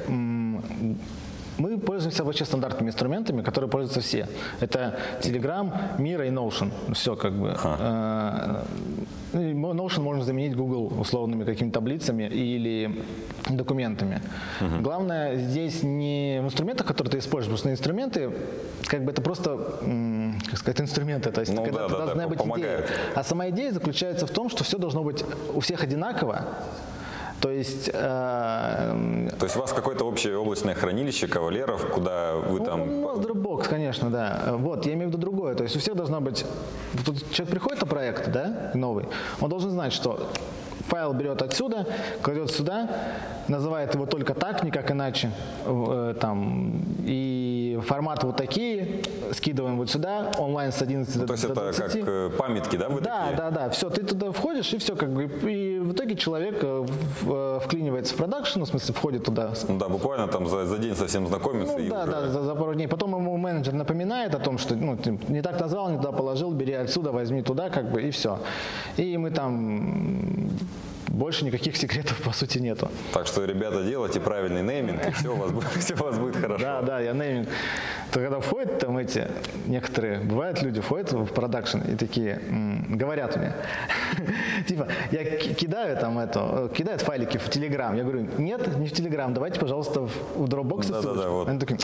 [1.57, 4.27] мы пользуемся вообще стандартными инструментами, которые пользуются все.
[4.59, 6.71] Это Telegram, Mira и Notion.
[6.93, 7.55] Все как бы.
[7.63, 8.63] Э,
[9.33, 13.03] ну, Notion можно заменить Google условными какими-то таблицами или
[13.49, 14.21] документами.
[14.81, 18.31] Главное здесь не в инструментах, которые ты используешь, потому что инструменты,
[18.87, 19.57] как бы это просто,
[20.49, 21.31] как сказать, инструменты.
[21.31, 22.85] То есть Ну когда да, да, да, должна быть помогают.
[22.85, 22.97] идея.
[23.15, 26.45] А сама идея заключается в том, что все должно быть у всех одинаково.
[27.41, 33.01] То есть э, То есть у вас какое-то общее облачное хрранилище кавалеров, куда вы там...
[33.01, 34.55] Ну, у нас Dropbox, конечно, да.
[34.57, 35.55] Вот, я имею в виду другое.
[35.55, 36.45] То есть у всех должна быть...
[37.05, 39.05] Тут человек приходит на проект, да, новый,
[39.41, 40.29] он должен знать, что
[40.87, 41.85] файл берет отсюда,
[42.21, 42.89] кладет сюда,
[43.47, 45.31] называет его только так, никак иначе,
[45.65, 49.01] э, там, и форматы вот такие,
[49.33, 51.83] скидываем вот сюда, онлайн с 11 до То есть до это 20.
[51.83, 53.37] как э, памятки, да, вы Да, такие?
[53.37, 57.59] да, да, все, ты туда входишь и все, как бы, и в итоге человек э,
[57.63, 60.95] вклинивается в продакшн, ну, в смысле, входит туда, Ну да, буквально там за, за день
[60.95, 62.87] совсем знакомиться ну, и да, уже- да, за, за пару дней.
[62.87, 66.51] Потом ему менеджер напоминает о том, что ну, ты не так назвал, не туда положил,
[66.51, 68.39] бери отсюда, возьми туда, как бы, и все.
[68.97, 70.34] И мы там
[71.15, 72.89] больше никаких секретов, по сути, нету.
[73.13, 76.35] Так что, ребята, делайте правильный нейминг, и все у вас будет, все у вас будет
[76.35, 76.63] хорошо.
[76.63, 77.49] Да, да, я нейминг.
[78.15, 79.27] Когда входят там эти,
[79.67, 83.51] некоторые, бывают люди, входят в продакшн и такие, м, говорят мне,
[84.67, 87.93] типа, я ки- кидаю там это, э, кидают файлики в Телеграм.
[87.95, 91.31] Я говорю, нет, не в Телеграм, давайте, пожалуйста, в, в Dropbox Да-да-да, ссылочку».
[91.31, 91.49] вот.
[91.49, 91.77] Они такие,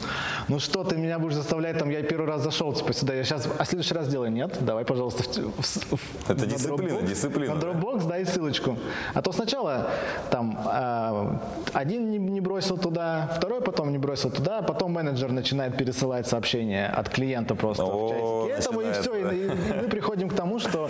[0.48, 3.48] ну что ты меня будешь заставлять, там, я первый раз зашел, типа, сюда, я сейчас,
[3.58, 7.08] а в следующий раз делаю, нет, давай, пожалуйста, в, в в- Это на дисциплина, Dropbox,
[7.08, 7.68] дисциплина, На да.
[7.68, 8.78] Dropbox дай ссылочку.
[9.14, 9.88] А то сначала
[10.30, 11.42] там а,
[11.74, 16.21] один не, не бросил туда, второй потом не бросил туда, а потом менеджер начинает пересылать
[16.28, 18.56] сообщения от клиента просто О, в чатике.
[18.56, 19.24] И Этому и все.
[19.24, 19.34] да.
[19.34, 20.90] И, и мы приходим к тому, что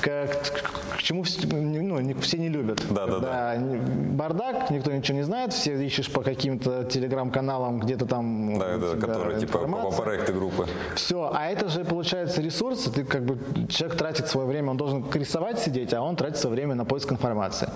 [0.00, 2.82] к, к- к чему вс- ну, не- все не любят.
[2.90, 3.78] Да, да, не-
[4.14, 9.40] Бардак, никто ничего не знает, все ищешь по каким-то телеграм-каналам, где-то там Да, да, которые
[9.40, 10.66] типа по, проекты группы.
[10.94, 15.04] Все, а это же получается ресурсы, ты как бы, человек тратит свое время, он должен
[15.14, 17.68] рисовать сидеть, а он тратит свое время на поиск информации.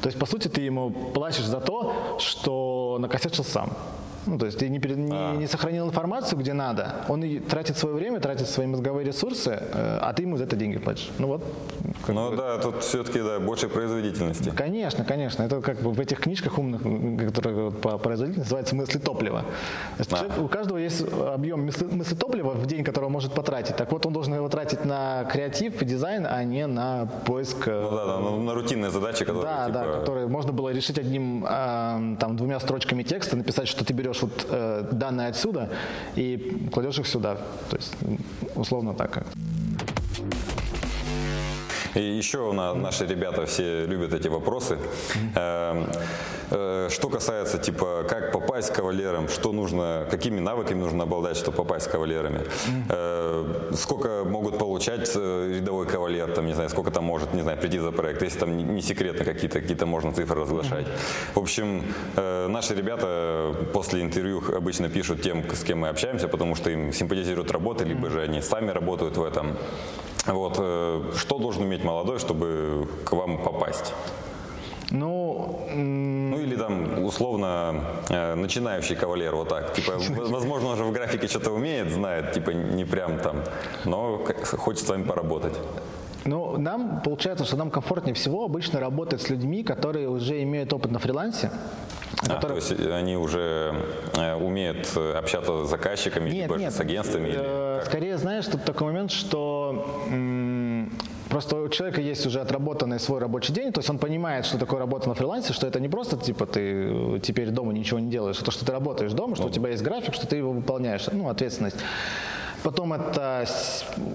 [0.00, 3.72] То есть, по сути, ты ему платишь за то, что накосячил сам.
[4.28, 6.96] Ну, то есть ты не, перед- не- не сохранил информацию, где надо.
[7.08, 10.56] Он и тратит свое время, тратит свои мозговые ресурсы, э, а ты ему за это
[10.56, 11.10] деньги платишь.
[11.18, 11.42] Ну вот.
[12.08, 12.36] Ну бы.
[12.36, 14.50] да, тут все-таки да, больше производительности.
[14.54, 15.42] Конечно, конечно.
[15.42, 16.82] Это как бы в этих книжках умных,
[17.32, 19.40] которые по производительности называется мысли топлива.
[19.40, 19.46] То
[20.00, 20.16] есть А.
[20.16, 21.02] человек- у каждого есть
[21.34, 23.76] объем мысли, мысли топлива в день, который он может потратить.
[23.76, 27.66] Так вот, он должен его тратить на креатив и дизайн, а не на поиск.
[27.68, 29.78] э, Ну да, да, ну, на рутинные задачи, которые да, типа...
[29.78, 34.17] да, которые можно было решить одним, а, там, двумя строчками текста, написать, что ты берешь
[34.22, 35.68] вот э, данные отсюда
[36.16, 37.36] и кладешь их сюда.
[37.70, 37.94] То есть,
[38.54, 39.26] условно так как.
[41.98, 44.78] И еще на, наши ребята все любят эти вопросы.
[45.34, 45.84] Э,
[46.50, 51.88] э, что касается, типа, как попасть кавалером, что нужно, какими навыками нужно обладать, чтобы попасть
[51.90, 52.42] кавалерами,
[52.88, 57.58] э, сколько могут получать э, рядовой кавалер, там, не знаю, сколько там может, не знаю,
[57.58, 60.86] прийти за проект, если там не, секретно какие-то, какие-то можно цифры разглашать.
[61.34, 61.82] В общем,
[62.16, 67.50] наши ребята после интервью обычно пишут тем, с кем мы общаемся, потому что им симпатизирует
[67.50, 69.56] работа, либо же они сами работают в этом.
[70.28, 73.94] Вот, э, что должен уметь молодой, чтобы к вам попасть?
[74.90, 79.74] Ну, ну или там условно э, начинающий кавалер, вот так.
[79.74, 83.42] Типа, возможно, он же в графике что-то умеет, знает, типа не прям там,
[83.84, 84.24] но
[84.56, 85.54] хочет с вами поработать.
[86.28, 90.90] Ну, нам получается, что нам комфортнее всего обычно работать с людьми, которые уже имеют опыт
[90.90, 91.50] на фрилансе.
[92.22, 92.60] А, которые...
[92.60, 93.74] то есть они уже
[94.14, 96.72] э, умеют общаться с заказчиками, нет, либо нет.
[96.72, 97.32] с агентствами?
[97.34, 99.86] Э, или скорее, знаешь, тут такой момент, что
[101.28, 104.78] Просто у человека есть уже отработанный свой рабочий день, то есть он понимает, что такое
[104.78, 108.44] работа на фрилансе, что это не просто типа ты теперь дома ничего не делаешь, а
[108.44, 111.28] то, что ты работаешь дома, что у тебя есть график, что ты его выполняешь, ну,
[111.28, 111.76] ответственность.
[112.62, 113.46] Потом это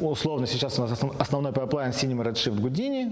[0.02, 3.12] условно сейчас у нас основной пайплайн Cinema Redshift Houdini.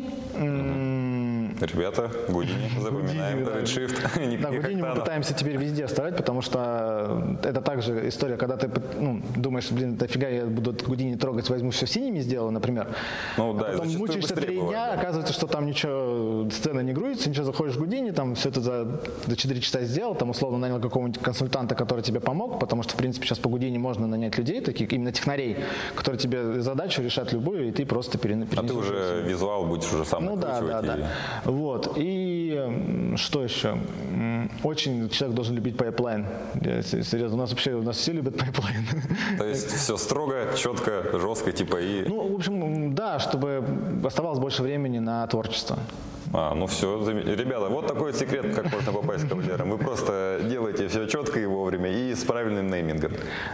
[1.59, 4.41] Ребята, Гудини, запоминаем, да, Redshift.
[4.41, 9.21] Да, Гудини мы пытаемся теперь везде вставать, потому что это также история, когда ты ну,
[9.35, 12.87] думаешь, блин, дофига я буду Гудини трогать, возьму все синими сделаю, например.
[13.37, 17.29] Ну, да, а потом мучаешься три дня, бывает, оказывается, что там ничего, сцена не грузится,
[17.29, 20.79] ничего, заходишь в Гудини, там все это за, за 4 часа сделал, там условно нанял
[20.79, 24.61] какого-нибудь консультанта, который тебе помог, потому что, в принципе, сейчас по Гудини можно нанять людей,
[24.61, 25.57] таких именно технарей,
[25.95, 28.47] которые тебе задачу решат любую, и ты просто перен...
[28.55, 30.97] А ты уже визуал будешь уже сам Ну да, да, да.
[31.45, 31.93] Вот.
[31.97, 33.77] И что еще?
[34.63, 36.25] Очень человек должен любить пайплайн.
[36.83, 38.85] Серьезно, у нас вообще, у нас все любят пайплайн.
[39.37, 42.07] То есть все строго, четко, жестко, типа и...
[42.07, 43.63] Ну, в общем, да, чтобы
[44.03, 45.79] оставалось больше времени на творчество.
[46.33, 49.71] А, ну все, ребята, вот такой секрет, как можно попасть кавалером.
[49.71, 53.11] Вы просто делаете все четко и вовремя, и с правильным неймингом.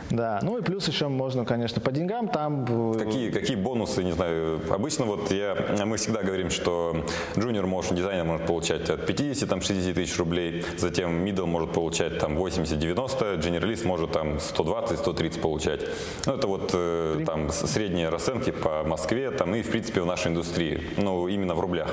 [0.09, 2.65] Да, ну и плюс еще можно, конечно, по деньгам там...
[2.97, 7.03] Какие, какие бонусы, не знаю, обычно вот я, мы всегда говорим, что
[7.35, 12.19] junior motion дизайнер может получать от 50 там 60 тысяч рублей, затем middle может получать
[12.19, 15.81] там 80-90, generalist может там 120-130 получать.
[16.25, 20.27] Ну это вот э, там средние расценки по Москве там и в принципе в нашей
[20.27, 21.89] индустрии, ну именно в рублях.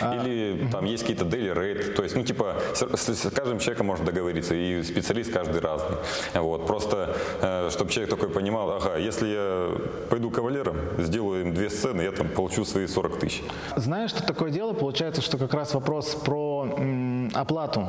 [0.00, 4.06] А, Или там есть какие-то daily rate, то есть, ну, типа, с, каждым человеком можно
[4.06, 5.96] договориться, и специалист каждый разный.
[6.34, 9.70] Вот, просто, э, чтобы человек такой понимал, ага, если я
[10.10, 13.42] пойду кавалером, сделаю им две сцены, я там получу свои 40 тысяч.
[13.76, 14.72] Знаешь, что такое дело?
[14.72, 17.88] Получается, что как раз вопрос про м, оплату.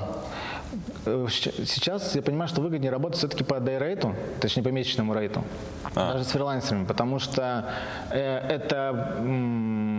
[1.05, 5.43] Э, сейчас я понимаю, что выгоднее работать все-таки по day-рейту, точнее по месячному рейту,
[5.95, 6.13] а.
[6.13, 7.65] даже с фрилансерами, потому что
[8.09, 9.94] э, это м,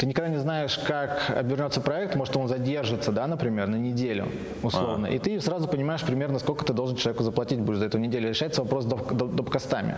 [0.00, 4.28] ты никогда не знаешь, как обернется проект, может он задержится, да, например, на неделю
[4.62, 5.10] условно, а.
[5.10, 8.30] и ты сразу понимаешь примерно, сколько ты должен человеку заплатить будешь за эту неделю.
[8.30, 9.96] Решается вопрос доп, доп, допкастами.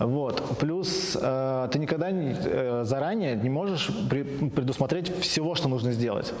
[0.00, 0.58] Вот.
[0.58, 6.32] Плюс э, ты никогда не, э, заранее не можешь при, предусмотреть всего, что нужно сделать.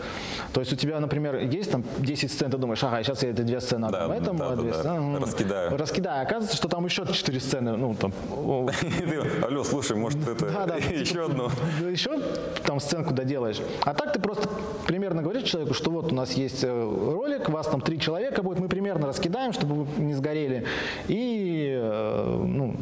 [0.54, 3.42] То есть у тебя, например, есть там 10 сцен, ты думаешь, ага, сейчас я эти
[3.42, 5.12] две сцены да, этому, да, а две да, сцены...
[5.18, 5.26] Да.
[5.26, 5.76] Раскидаю.
[5.76, 6.22] Раскидаю.
[6.22, 8.12] Оказывается, что там еще 4 сцены, ну там...
[9.44, 10.46] Алло, слушай, может это
[10.90, 11.50] еще одну?
[11.86, 12.18] Еще
[12.64, 13.60] там сценку доделаешь.
[13.84, 14.48] А так ты просто
[14.86, 18.42] примерно говоришь человеку, что вот у нас есть э, ролик, у вас там три человека
[18.42, 20.64] будет, мы примерно раскидаем, чтобы вы не сгорели.
[21.08, 22.76] И, э, ну,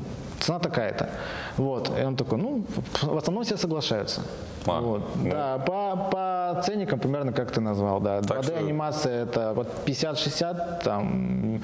[0.49, 1.09] цена такая-то.
[1.57, 1.91] Вот.
[1.99, 2.65] И он такой, ну,
[3.03, 4.23] в основном все соглашаются.
[4.67, 5.03] А, вот.
[5.17, 5.31] ну.
[5.31, 8.21] Да, по, по ценникам примерно как ты назвал, да.
[8.21, 11.61] 2D-анимация это вот 50-60, там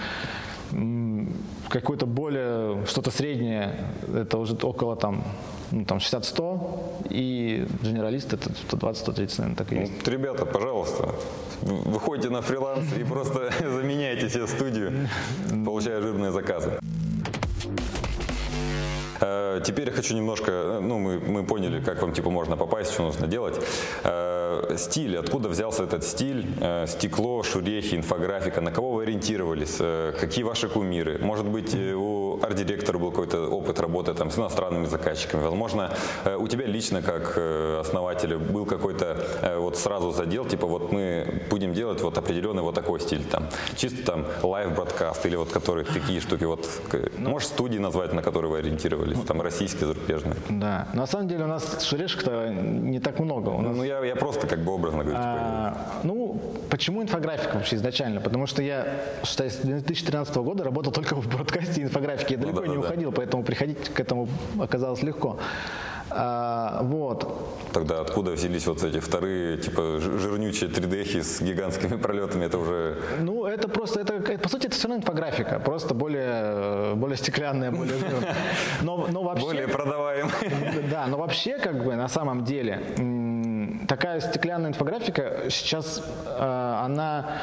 [1.68, 3.70] какое-то более, что-то среднее,
[4.14, 5.23] это уже около там,
[5.70, 6.59] ну, там 60-100,
[7.11, 9.92] и генералист это 120-130, наверное, так и есть.
[9.92, 11.09] Вот, ребята, пожалуйста,
[11.62, 14.92] выходите на фриланс и просто заменяйте себе студию,
[15.64, 16.73] получая жирные заказы.
[19.20, 22.92] Э, теперь я хочу немножко, э, ну, мы, мы поняли, как вам, типа, можно попасть,
[22.92, 23.61] что нужно делать.
[24.05, 26.46] Э, стиль, откуда взялся этот стиль?
[26.87, 29.77] Стекло, шурехи, инфографика, на кого вы ориентировались?
[30.20, 31.18] Какие ваши кумиры?
[31.18, 32.13] Может быть, у
[32.44, 35.42] арт-директора был какой-то опыт работы там с иностранными заказчиками?
[35.42, 35.90] Возможно,
[36.38, 37.37] у тебя лично, как
[37.80, 43.00] основателя, был какой-то вот сразу задел, типа, вот мы будем делать вот определенный вот такой
[43.00, 46.68] стиль, там, чисто там live broadcast или вот который такие штуки, вот,
[47.18, 49.18] можешь студии назвать, на которые вы ориентировались?
[49.24, 50.37] там российские, зарубежные.
[50.48, 50.88] Да.
[50.94, 53.48] На самом деле у нас шерешек-то не так много.
[53.50, 53.76] У нас...
[53.76, 55.18] Ну, я, я просто как бы образно говорю.
[55.18, 58.20] Типа, а, ну, почему инфографика вообще изначально?
[58.20, 58.87] Потому что я,
[59.24, 62.34] считаю, с 2013 года работал только в broadcast е и инфографике.
[62.35, 62.81] Я далеко да, не да.
[62.81, 65.38] уходил, поэтому приходить к этому оказалось легко.
[66.11, 67.73] А, вот.
[67.73, 72.44] Тогда откуда взялись вот эти вторые, типа, жирнючие 3D с гигантскими пролетами?
[72.44, 73.03] Это уже...
[73.20, 77.97] Ну, это просто, это, по сути, это все равно инфографика, просто более, более стеклянная, более
[78.83, 79.47] но, но вообще...
[79.47, 80.35] Более продаваемая.
[80.90, 82.81] Да, но вообще, как бы, на самом деле,
[83.88, 87.38] такая стеклянная инфографика сейчас, э, она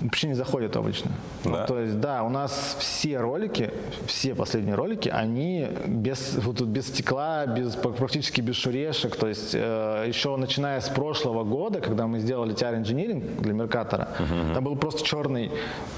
[0.00, 1.10] вообще не заходит обычно.
[1.44, 1.50] Да?
[1.50, 3.70] Ну, то есть, да, у нас все ролики,
[4.06, 9.16] все последние ролики, они без, вот, без стекла, без, практически без шурешек.
[9.16, 14.08] То есть, э, еще начиная с прошлого года, когда мы сделали TR Engineering для Меркатора,
[14.18, 14.54] uh-huh.
[14.54, 15.50] там был просто черный,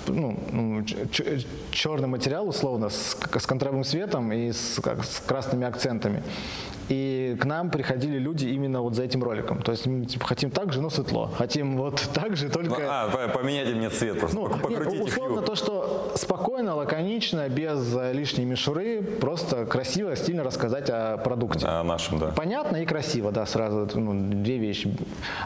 [0.07, 0.85] ну, ну
[1.71, 6.23] черный материал, условно, с, с контровым светом и с, как, с красными акцентами.
[6.91, 9.63] И к нам приходили люди именно вот за этим роликом.
[9.63, 11.31] То есть мы типа, хотим так же, но светло.
[11.39, 12.83] Хотим вот так же, только...
[12.89, 15.46] А, поменяйте мне цвет просто, ну, покрутите нет, условно хью.
[15.46, 21.66] то, что спокойно, лаконично, без лишней мишуры, просто красиво, стильно рассказать о продукте.
[21.66, 22.29] О нашем, да.
[22.37, 24.94] Понятно и красиво, да, сразу ну, две вещи.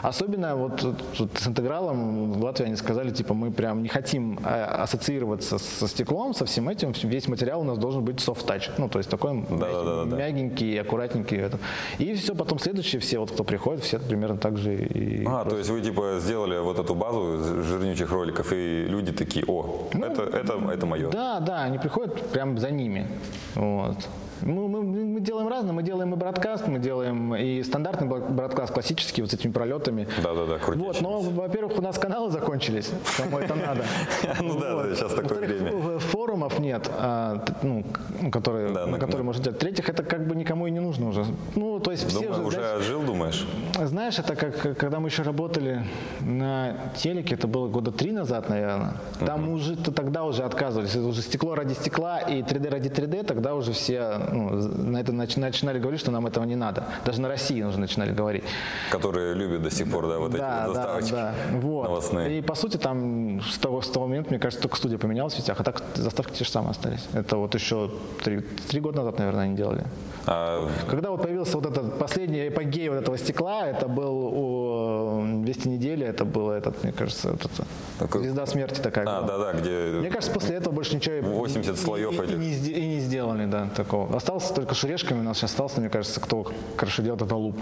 [0.01, 4.63] Особенно вот, вот с интегралом в Латвии они сказали, типа, мы прям не хотим э,
[4.63, 8.71] ассоциироваться со стеклом, со всем этим, весь материал у нас должен быть soft touch.
[8.77, 11.59] Ну, то есть такой да, мягенький, да, да, мягенький, аккуратненький и это.
[11.99, 15.25] И все, потом следующие все, вот кто приходит, все примерно так же и...
[15.25, 15.49] А, просто...
[15.49, 20.05] то есть вы типа сделали вот эту базу жирнючих роликов, и люди такие, о, ну,
[20.05, 21.09] это, это, это мое.
[21.09, 23.07] Да, да, они приходят прям за ними.
[23.55, 24.07] Вот.
[24.41, 29.21] Мы, мы, мы делаем разное, мы делаем и бродкаст, мы делаем и стандартный бродкаст классический
[29.21, 30.07] вот с этими пролетами.
[30.21, 33.85] Да-да-да, Вот, но, во-первых, у нас каналы закончились, кому это надо.
[34.41, 35.99] Ну да, сейчас такое время.
[35.99, 37.83] Форумов нет, а, ну,
[38.31, 39.59] которые, на которые можно делать.
[39.59, 41.25] третьих это как бы никому и не нужно уже.
[41.55, 43.45] Ну, то есть все уже жил, думаешь?
[43.81, 45.85] Знаешь, это как, когда мы еще работали
[46.21, 48.95] на телеке, это было года три назад, наверное.
[49.19, 50.91] Там уже, тогда уже отказывались.
[50.91, 54.49] Это уже стекло ради стекла и 3D ради 3D, тогда уже все ну,
[54.91, 56.85] на это начинали говорить, что нам этого не надо.
[57.05, 58.43] Даже на России уже начинали говорить.
[58.91, 61.57] Которые любят до сих пор, да, вот да, эти вот заставочки да, да.
[61.59, 61.83] Вот.
[61.87, 62.39] новостные.
[62.39, 65.37] И по сути там с того, с того момента, мне кажется, только студия поменялась в
[65.37, 67.07] сетях, а так заставки те же самые остались.
[67.13, 67.91] Это вот еще
[68.23, 69.83] три, три года назад, наверное, они делали.
[70.25, 70.67] А...
[70.89, 76.05] Когда вот появился вот этот последний эпогей вот этого стекла, это был у 200 недели,
[76.05, 77.65] это было этот, мне кажется, вот это,
[77.99, 78.23] Такой...
[78.23, 79.05] звезда смерти такая.
[79.07, 79.99] А, да, да, где...
[79.99, 82.39] Мне кажется, после этого больше ничего 80 слоев и, этих.
[82.39, 84.07] И, и, и не сделали, да, такого.
[84.15, 86.47] Остался только шерешками, у нас сейчас остался, мне кажется, кто
[86.77, 87.55] хорошо делает, это луп.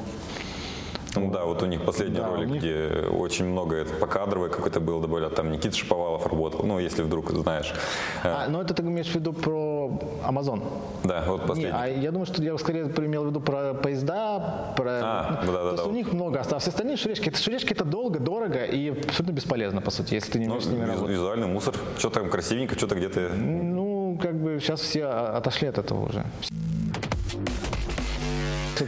[1.15, 2.61] Ну да, вот у них последний да, ролик, них...
[2.61, 7.31] где очень много, это покадровый какой-то был, добавлял, там Никита Шаповалов работал, ну если вдруг
[7.31, 7.73] знаешь.
[8.23, 9.91] А, ну это ты имеешь в виду про
[10.27, 10.63] Amazon?
[11.03, 11.71] Да, вот последний.
[11.71, 14.91] Не, а я думаю, что я скорее имел в виду про поезда, про...
[15.03, 16.67] А, ну, да, да, То есть да, у них много осталось.
[16.67, 20.47] Остальные шурешки, это шурешки это долго, дорого и абсолютно бесполезно, по сути, если ты не
[20.47, 21.11] умеешь ну, с ними работать.
[21.11, 23.29] Визуальный мусор, что-то там красивенько, что-то где-то...
[24.23, 26.23] Как бы сейчас все отошли от этого уже.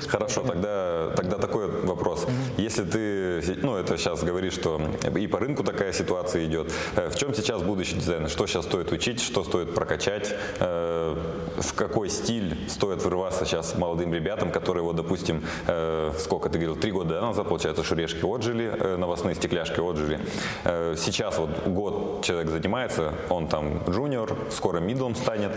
[0.08, 2.26] Хорошо, тогда, тогда такой вопрос.
[2.58, 4.82] Если ты, ну это сейчас говоришь, что
[5.14, 8.30] и по рынку такая ситуация идет, э, в чем сейчас будущий дизайн?
[8.30, 11.18] Что сейчас стоит учить, что стоит прокачать, э,
[11.58, 16.76] в какой стиль стоит врываться сейчас молодым ребятам, которые вот, допустим, э, сколько ты говорил,
[16.76, 20.20] три года назад, получается, шурешки отжили, новостные стекляшки отжили.
[20.64, 25.52] Сейчас вот год человек занимается, он там джуниор, скоро мидлом станет.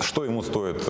[0.00, 0.88] Что ему стоит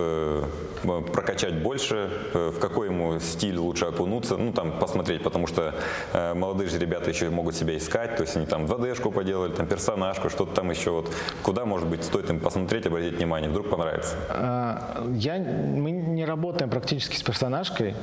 [1.12, 5.74] прокачать больше, в какой ему стиль лучше окунуться, ну там посмотреть, потому что
[6.12, 9.66] э, молодые же ребята еще могут себя искать, то есть они там 2D-шку поделали, там
[9.66, 11.10] персонажку, что-то там еще вот.
[11.42, 14.13] Куда, может быть, стоит им посмотреть, обратить внимание, вдруг понравится?
[14.28, 17.94] А, я, мы не работаем практически с персонажкой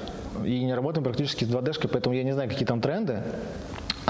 [0.44, 3.24] и не работаем практически с 2D-шкой, поэтому я не знаю, какие там тренды.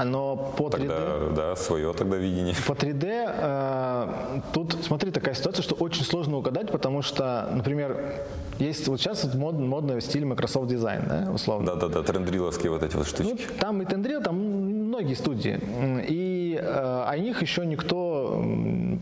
[0.04, 0.88] Но по 3D...
[0.88, 2.54] Тогда, да, свое тогда видение.
[2.66, 8.24] По 3D э, тут, смотри, такая ситуация, что очень сложно угадать, потому что, например,
[8.58, 11.74] есть вот сейчас вот мод, модный стиль Microsoft Design, да, условно.
[11.74, 13.30] Да-да-да, трендриловские вот эти вот штучки.
[13.32, 15.60] Ну, там и трендрил, там многие студии.
[16.08, 18.42] И э, о них еще никто,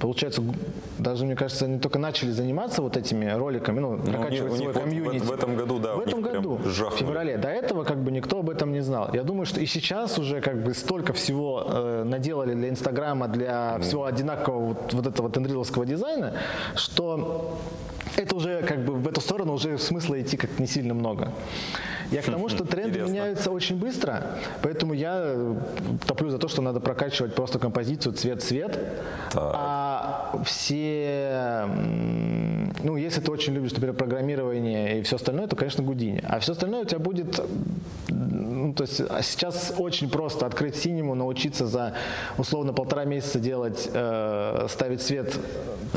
[0.00, 0.42] получается,
[0.98, 5.22] даже, мне кажется, они только начали заниматься вот этими роликами, ну, ну прокачивать свой комьюнити.
[5.22, 7.36] В, в этом году, да, В этом году, в феврале.
[7.36, 9.10] До этого как бы никто об этом не знал.
[9.12, 13.76] Я думаю, что и сейчас уже как бы столько всего э, наделали для Инстаграма, для
[13.76, 13.82] mm.
[13.82, 16.34] всего одинакового вот, вот этого тендриловского дизайна,
[16.74, 17.58] что
[18.22, 21.32] это уже как бы в эту сторону уже смысла идти как не сильно много.
[22.10, 23.12] Я к тому, что тренды Интересно.
[23.12, 25.36] меняются очень быстро, поэтому я
[26.06, 28.78] топлю за то, что надо прокачивать просто композицию цвет-цвет,
[29.34, 31.68] а все
[32.82, 36.22] ну, если ты очень любишь, например, программирование и все остальное, то, конечно, Гудини.
[36.26, 37.40] А все остальное у тебя будет
[38.70, 41.94] ну, то есть а сейчас очень просто открыть синему, научиться за
[42.38, 45.36] условно полтора месяца делать, э, ставить свет,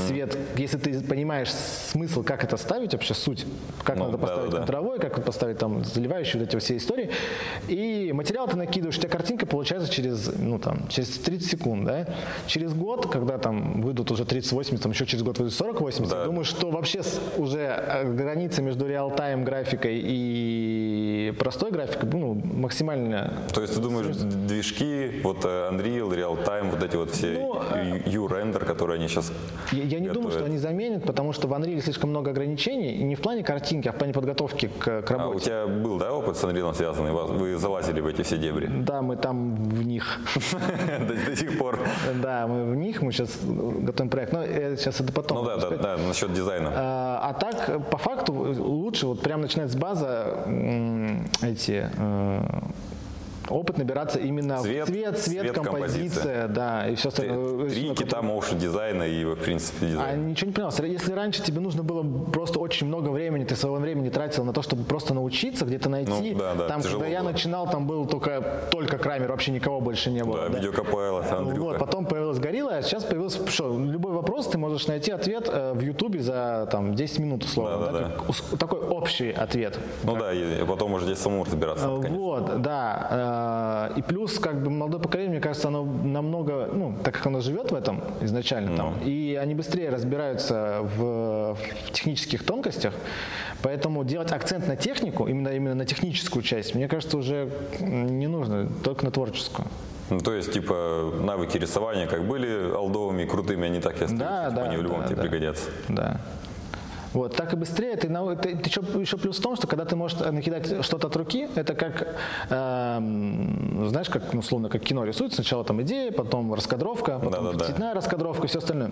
[0.07, 0.59] цвет, mm.
[0.59, 3.45] если ты понимаешь смысл, как это ставить, вообще суть,
[3.83, 4.57] как ну, надо поставить да, да.
[4.57, 7.11] контровой, как поставить там заливающие вот эти все истории.
[7.67, 12.07] И материал ты накидываешь, у тебя картинка получается через, ну, там, через 30 секунд, да?
[12.47, 16.25] Через год, когда там выйдут уже 30-80, там еще через год выйдут 40-80, да.
[16.25, 17.01] думаю, что вообще
[17.37, 23.33] уже э, граница между реал-тайм графикой и простой графикой, ну, максимально...
[23.53, 27.61] То есть ты думаешь, движки, вот э, Unreal, Real-Time, вот эти вот все ну,
[28.05, 29.31] U-Render, которые они сейчас
[29.71, 30.13] Я, я не готовят.
[30.13, 33.89] думаю, что они заменят, потому что в Unreal слишком много ограничений, не в плане картинки,
[33.89, 35.23] а в плане подготовки к, к работе.
[35.23, 37.11] А у тебя был, да, опыт с Unreal связанный?
[37.11, 38.67] Вы залазили в эти все дебри?
[38.67, 40.19] Да, мы там в них.
[41.27, 41.79] До сих пор?
[42.21, 45.39] Да, мы в них, мы сейчас готовим проект, но сейчас это потом.
[45.39, 46.71] Ну да, да, да, насчет дизайна.
[46.73, 50.07] А, а так, по факту, лучше вот прям начинать с базы
[51.41, 51.89] эти
[52.53, 52.92] uh,
[53.49, 57.69] опыт набираться именно цвет, цвет, цвет, цвет композиция, да, и все остальное.
[57.69, 60.09] Три кита моушен дизайна и, в принципе, дизайн.
[60.09, 60.71] А ничего не понял.
[60.83, 64.61] Если раньше тебе нужно было просто очень много времени, ты своего времени тратил на то,
[64.61, 66.33] чтобы просто научиться, где-то найти.
[66.33, 67.07] Ну, да, да, там, когда было.
[67.07, 70.43] я начинал, там был только, только Крамер, вообще никого больше не было.
[70.43, 70.59] Да, да.
[70.59, 75.49] видеокопайло, Вот, потом появилась Горилла, а сейчас появился, что, любой вопрос ты можешь найти ответ
[75.51, 77.85] э, в Ютубе за там 10 минут, условно.
[77.85, 79.79] Да, да, да, такой общий ответ.
[80.03, 80.21] Ну как...
[80.21, 81.89] да, и потом уже здесь самому разбираться.
[81.89, 83.32] Вот, да
[83.95, 87.71] и плюс, как бы, молодое поколение, мне кажется, оно намного, ну, так как оно живет
[87.71, 88.77] в этом изначально, no.
[88.77, 89.07] там, ну.
[89.07, 92.93] и они быстрее разбираются в, в технических тонкостях,
[93.61, 98.67] поэтому делать акцент на технику, именно, именно на техническую часть, мне кажется, уже не нужно,
[98.83, 99.67] только на творческую.
[100.09, 104.17] Ну, то есть, типа, навыки рисования как были алдовыми, крутыми, они так и остаются.
[104.17, 105.21] Да, типа, да, они в любом да, тебе да.
[105.21, 105.69] пригодятся.
[105.87, 106.21] Да.
[107.13, 107.95] Вот, так и быстрее.
[107.95, 111.15] Ты, ты, ты еще, еще плюс в том, что когда ты можешь накидать что-то от
[111.15, 112.15] руки, это как,
[112.49, 112.97] э,
[113.87, 115.33] знаешь, как, ну, условно, как кино рисует.
[115.33, 117.95] Сначала там идея, потом раскадровка, потом да, да, цветная да.
[117.95, 118.91] раскадровка и все остальное.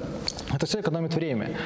[0.53, 1.57] Это все экономит время.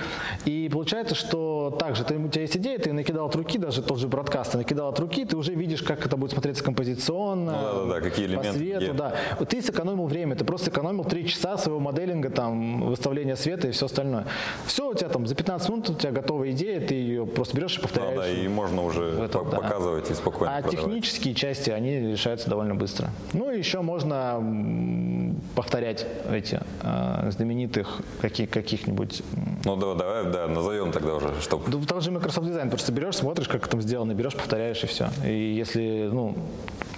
[0.46, 4.00] И получается, что также ты, у тебя есть идея, ты накидал от руки, даже тот
[4.00, 7.62] же бродкаст, ты накидал от руки, ты уже видишь, как это будет смотреться композиционно, ну,
[7.62, 8.94] да, да, да, какие элементы по свету.
[8.94, 9.14] Да.
[9.46, 13.88] Ты сэкономил время, ты просто сэкономил 3 часа своего моделинга, там, выставления света и все
[13.88, 14.26] остальное.
[14.66, 17.56] Все, у тебя там за 15 минут у тебя готовы новая идея, ты ее просто
[17.58, 18.16] берешь и повторяешь.
[18.16, 20.14] Да, да, и можно уже это, показывать да.
[20.14, 20.86] и спокойно А продавать.
[20.86, 23.10] технические части, они решаются довольно быстро.
[23.34, 29.24] Ну и еще можно повторять эти э, знаменитых каких, каких-нибудь...
[29.64, 31.72] Ну да, давай, да, назовем тогда уже, чтобы...
[31.72, 35.10] Да, там же Microsoft Design, просто берешь, смотришь, как там сделано, берешь, повторяешь и все.
[35.26, 36.36] И если, ну,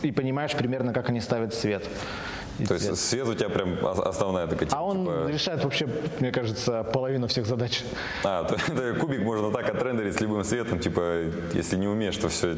[0.01, 1.87] и понимаешь примерно, как они ставят цвет.
[2.65, 5.27] То есть свет у тебя прям основная такая типа, А он типа...
[5.27, 5.87] решает вообще,
[6.19, 7.83] мне кажется, половину всех задач.
[8.23, 12.29] А, то, то кубик можно так отрендерить с любым светом, типа, если не умеешь, то
[12.29, 12.55] все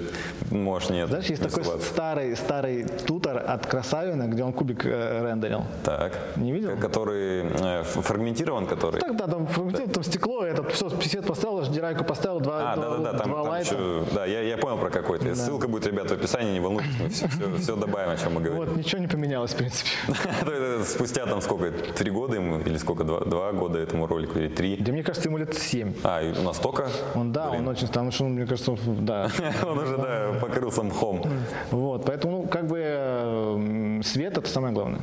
[0.52, 1.10] можешь нет.
[1.10, 5.64] Знаешь, есть такой старый, старый тутор от Красавина, где он кубик э, рендерил.
[5.84, 6.18] Так.
[6.36, 6.78] Не видел?
[6.78, 9.02] Который э, фрагментирован, который?
[9.02, 12.90] Так, да, там фрагментирован, там стекло, этот все, свет поставил, ждирайку поставил, два, а, два,
[12.90, 13.76] да, да, да, там, два там лайта.
[13.76, 15.26] Еще, да, я, я понял про какой-то.
[15.26, 15.36] Да.
[15.36, 18.42] Ссылка будет, ребята, в описании, не волнуйтесь, мы все, все, все добавим, о чем мы
[18.42, 18.66] говорим.
[18.66, 19.89] Вот, ничего не поменялось, в принципе.
[20.86, 24.78] Спустя там сколько, три года ему, или сколько, два, два года этому ролику, или три?
[24.78, 25.94] Да мне кажется, ему лет семь.
[26.04, 26.90] А, и настолько?
[27.16, 27.62] Он, да, Блин.
[27.62, 29.30] он очень, там, что, мне кажется, да.
[29.64, 31.24] Он уже, да, покрылся мхом.
[31.72, 35.02] Вот, поэтому, ну, как бы, э, свет– это самое главное.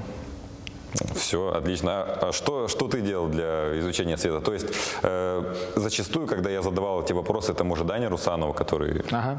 [1.14, 1.90] Все, отлично.
[1.90, 4.40] А, а что, что ты делал для изучения цвета?
[4.40, 4.66] То есть
[5.02, 9.38] э, зачастую, когда я задавал эти вопросы тому же Дане Русанову, который, ага.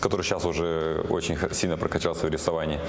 [0.00, 2.80] который сейчас уже очень сильно прокачался в рисовании,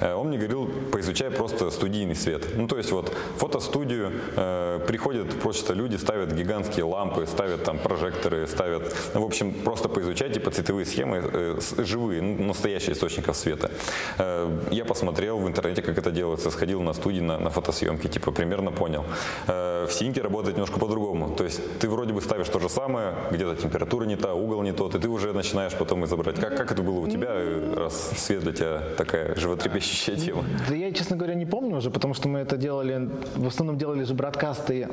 [0.00, 2.56] э, он мне говорил, поизучай просто студийный свет.
[2.56, 8.46] Ну, то есть вот фотостудию э, приходят просто люди, ставят гигантские лампы, ставят там прожекторы,
[8.46, 13.70] ставят, ну, в общем, просто поизучайте по цветовые схемы, э, живые, ну, настоящие источников света.
[14.18, 18.32] Э, я посмотрел в интернете, как это делается, сходил на студии, на, на фотосъемки, типа
[18.32, 19.04] примерно понял.
[19.46, 21.34] Э, в синке работает немножко по-другому.
[21.34, 24.72] То есть ты вроде бы ставишь то же самое, где-то температура не та, угол не
[24.72, 26.40] тот, и ты уже начинаешь потом изображать.
[26.40, 27.30] Как, как это было у тебя,
[27.76, 30.44] раз свет для тебя такая животрепещущая тема?
[30.68, 34.04] Да я, честно говоря, не помню уже, потому что мы это делали, в основном делали
[34.04, 34.88] же бродкасты,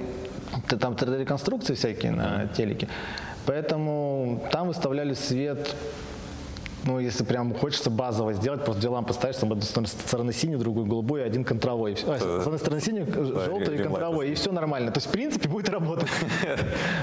[0.79, 2.87] там 3D-реконструкции всякие на телеке.
[3.45, 5.75] Поэтому там выставляли свет
[6.85, 11.23] ну, если прям хочется базово сделать, просто делам поставишь, там одну сторону синий, другую голубой,
[11.23, 11.97] один контровой.
[12.07, 14.91] А, с одной стороны синий, желтый и контровой, и все нормально.
[14.91, 16.09] То есть, в принципе, будет работать.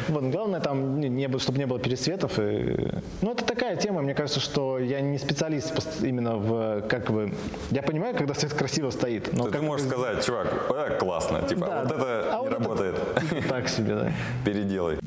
[0.09, 2.39] Вот, главное, там, не, чтобы не было пересветов.
[2.39, 5.73] Ну, это такая тема, мне кажется, что я не специалист
[6.03, 7.33] именно в, как бы,
[7.71, 9.33] я понимаю, когда свет красиво стоит.
[9.33, 12.97] Но ты можешь сказать, чувак, классно, типа, вот это а не работает.
[13.49, 14.13] Так себе, да.
[14.45, 14.99] Переделай.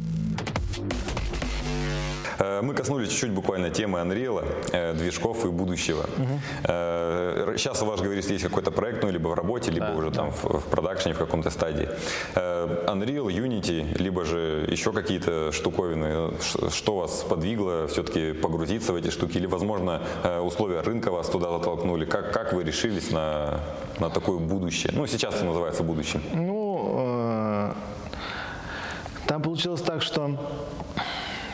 [2.41, 6.01] Э, мы коснулись чуть-чуть буквально темы Unreal, э, движков и будущего.
[6.01, 7.57] Угу.
[7.57, 10.15] Сейчас у вас, говорится, есть какой-то проект, ну, либо в работе, либо да, уже да.
[10.15, 11.89] там в, в продакшене в каком-то стадии.
[12.35, 16.31] Unreal, Unity, либо же еще какие-то штуковины.
[16.69, 19.37] Что вас подвигло все-таки погрузиться в эти штуки?
[19.37, 20.01] Или, возможно,
[20.43, 22.05] условия рынка вас туда затолкнули?
[22.05, 23.59] Как, как вы решились на,
[23.99, 24.93] на такое будущее?
[24.95, 26.21] Ну, сейчас это называется будущим.
[26.33, 27.73] Ну,
[29.27, 30.37] там получилось так, что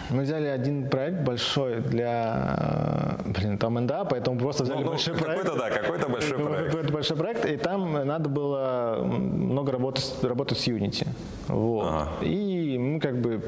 [0.10, 5.56] мы взяли один проект большой для, блин, там НДА, поэтому просто взяли ну, большой какой-то,
[5.56, 5.58] проект.
[5.58, 6.66] да, какой-то большой проект.
[6.68, 11.08] Какой-то большой проект, и там надо было много работать, работать с Unity.
[11.48, 11.88] Вот.
[11.88, 12.10] Ага.
[12.22, 13.42] И мы как бы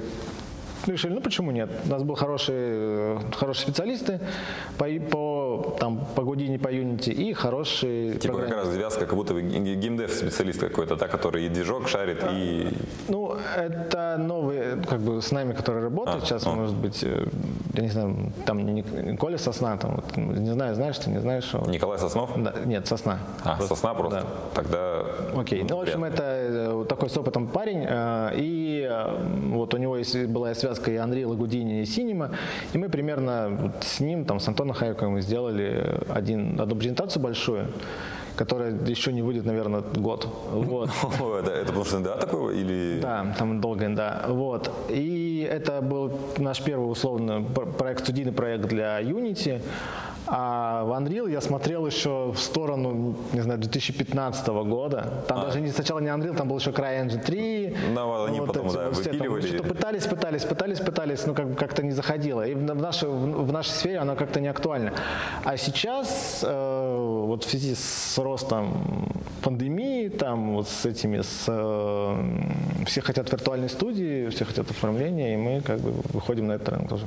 [0.88, 1.70] решили, ну почему нет?
[1.86, 4.20] У нас были хорошие, хорошие специалисты
[4.78, 9.34] по, по, там, по Houdini, по Unity и хорошие Типа как раз связка, как будто
[9.34, 12.70] вы геймдев специалист какой-то, да, который и движок шарит, и...
[13.08, 16.52] Ну, это новые, как бы с нами, которые работают а, сейчас, а.
[16.52, 17.28] может быть, э,
[17.74, 21.44] я не знаю, там Коля Сосна, там, вот, не знаю, знаешь ты, не знаешь?
[21.44, 21.60] Что...
[21.68, 22.32] Николай Соснов?
[22.38, 23.20] Да, нет, Сосна.
[23.44, 23.76] А, просто.
[23.76, 24.22] Сосна просто?
[24.22, 24.26] Да.
[24.54, 25.06] Тогда...
[25.36, 28.90] Окей, ну, в общем, это э, такой с опытом парень, э, и
[29.52, 32.32] вот у него есть, была связка Unreal, и Houdini, и Cinema.
[32.74, 37.68] И мы примерно вот с ним, там, с Антоном Хайковым сделали один, одну презентацию большую
[38.40, 40.26] которая еще не выйдет, наверное, год.
[40.52, 40.90] Вот.
[41.44, 43.00] это, это потому что НДА такого или...
[43.02, 44.28] Да, там долго НДА.
[44.30, 44.72] Вот.
[44.88, 47.44] И это был наш первый, условно,
[47.78, 49.62] проект, студийный проект для Unity.
[50.32, 55.24] А в Unreal я смотрел еще в сторону, не знаю, 2015 года.
[55.28, 55.46] Там а.
[55.46, 57.78] даже не сначала не Unreal, там был еще CryEngine 3.
[57.94, 59.14] Ну, они вот потом, эти, да, все.
[59.14, 62.46] Там, что пытались, пытались, пытались, пытались, но как, как-то не заходило.
[62.46, 64.94] И в, нашей, в, в нашей сфере оно как-то не актуально.
[65.44, 69.10] А сейчас, э, вот в связи с ростом
[69.40, 75.38] пандемии, там вот с этими, с, э, все хотят виртуальной студии, все хотят оформления, и
[75.38, 77.06] мы как бы выходим на этот рынок тоже.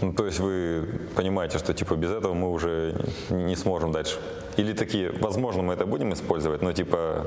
[0.00, 0.84] Ну, то есть вы
[1.16, 2.94] понимаете, что типа без этого мы уже
[3.30, 4.18] не сможем дальше?
[4.58, 7.26] Или такие, возможно, мы это будем использовать, но типа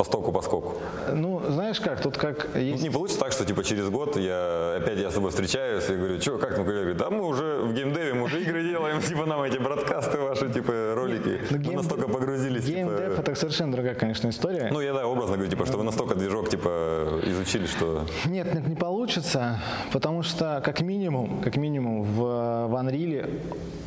[0.00, 0.72] по стоку, по скоку?
[1.12, 2.82] Ну, знаешь как, тут как есть...
[2.82, 6.18] Не получится так, что типа через год я опять я с тобой встречаюсь и говорю,
[6.18, 9.42] что, как там, говорю, да мы уже в геймдеве, мы уже игры делаем, типа нам
[9.42, 12.64] эти бродкасты ваши, типа ролики, ну, мы настолько погрузились.
[12.64, 13.20] Типа геймдев типа...
[13.20, 14.70] это совершенно другая, конечно, история.
[14.72, 18.06] Ну, я да, образно говорю, типа, что вы настолько движок, типа, изучили, что...
[18.24, 19.60] Нет, нет, не получится,
[19.92, 22.16] потому что как минимум, как минимум в,
[22.68, 23.28] в Unreal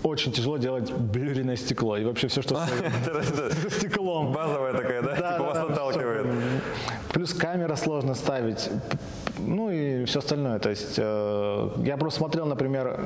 [0.03, 2.55] очень тяжело делать блюренное стекло и вообще все, что
[3.69, 4.31] с стеклом.
[4.31, 5.15] Базовая такая, да?
[5.15, 6.27] Типа вас наталкивает.
[7.13, 8.69] Плюс камера сложно ставить
[9.37, 10.59] ну и все остальное.
[10.59, 12.99] То есть э, я просто смотрел, например,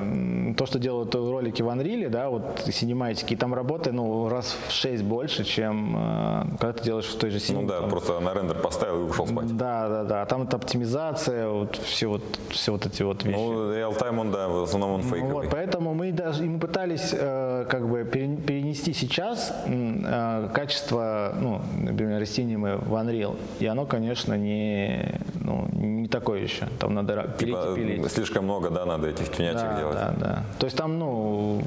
[0.57, 4.71] то, что делают ролики в Unreal, да, вот синематики, и там работы, ну, раз в
[4.71, 7.75] шесть больше, чем э, когда ты делаешь в той же синематике.
[7.75, 9.55] Ну да, просто на рендер поставил и ушел спать.
[9.55, 10.25] Да, да, да.
[10.25, 13.38] Там это оптимизация, вот все вот, все вот эти вот вещи.
[13.38, 15.34] Ну, real-time он, да, в основном он фейковый.
[15.34, 21.61] Вот, поэтому мы даже, и мы пытались э, как бы перенести сейчас э, качество, ну,
[21.78, 26.68] например, Cinema в Unreal, и оно, конечно, не, ну, не такое еще.
[26.80, 28.11] Там надо пилить типа, и пилить.
[28.11, 29.95] Слишком много, да, надо этих тюнячек да, делать.
[29.95, 30.43] Да, да.
[30.59, 31.61] То есть там, ну,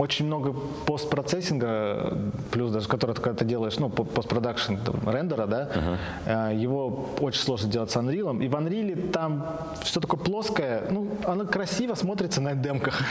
[0.00, 0.54] очень много
[0.86, 2.16] постпроцессинга,
[2.50, 4.76] плюс даже который когда ты делаешь, ну, постпродакшн
[5.06, 5.68] рендера, да,
[6.26, 6.56] uh-huh.
[6.56, 8.42] его очень сложно делать с Unreal.
[8.42, 9.46] И в Unreal там
[9.82, 13.02] все такое плоское, ну, оно красиво смотрится на демках.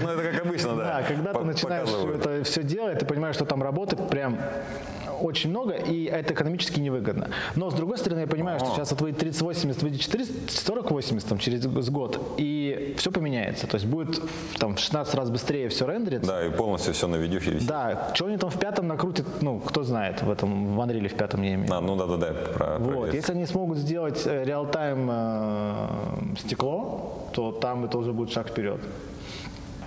[0.00, 0.84] Ну, это как обычно, да.
[0.84, 4.38] Да, когда ты начинаешь это все делать, ты понимаешь, что там работает прям
[5.20, 7.30] очень много, и это экономически невыгодно.
[7.56, 11.66] Но, с другой стороны, я понимаю, что сейчас от выйдет 3080, выйдет 4080 там, через
[11.90, 13.66] год, и все поменяется.
[13.66, 14.20] То есть будет
[14.58, 16.30] там, в 16 раз быстрее все рендериться.
[16.30, 17.68] Да, и полностью все на видюхе висит.
[17.68, 21.14] Да, что они там в пятом накрутят, ну, кто знает, в этом, в Unreal в
[21.14, 21.72] пятом я имею.
[21.72, 25.86] А, ну да-да-да, про, Вот, если они смогут сделать э, реал-тайм э,
[26.38, 28.80] стекло, то там это уже будет шаг вперед.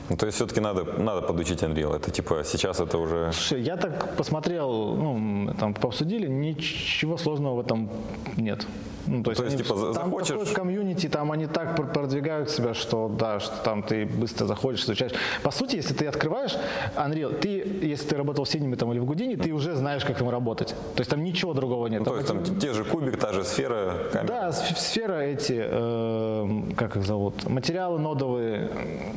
[0.10, 1.96] Ну, то есть все-таки надо, надо подучить Unreal.
[1.96, 3.32] Это типа сейчас это уже...
[3.34, 7.90] Слушай, я так посмотрел, ну, там пообсудили, ничего сложного в этом
[8.38, 8.68] нет.
[9.06, 10.30] Ну, то, есть, то есть они, типа, там захочешь...
[10.30, 15.14] такой комьюнити, там они так продвигают себя, что да, что там ты быстро заходишь, изучаешь.
[15.42, 16.56] По сути, если ты открываешь
[16.96, 17.50] Unreal, ты,
[17.82, 20.70] если ты работал в Cinema там, или в Гудине, ты уже знаешь, как там работать.
[20.96, 22.00] То есть там ничего другого нет.
[22.00, 24.28] Ну, то есть там те же кубик, та же сфера, камера.
[24.28, 28.70] Да, сфера эти, э, как их зовут, материалы нодовые,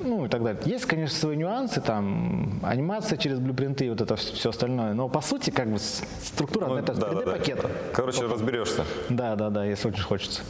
[0.03, 0.61] ну и так далее.
[0.65, 5.21] Есть, конечно, свои нюансы, там, анимация через блюпринты и вот это все остальное, но по
[5.21, 7.61] сути, как бы структура, ну, это да, 3D-пакет.
[7.63, 7.75] Да, да.
[7.93, 8.85] Короче, разберешься.
[9.09, 10.41] Да, да, да, если очень хочется.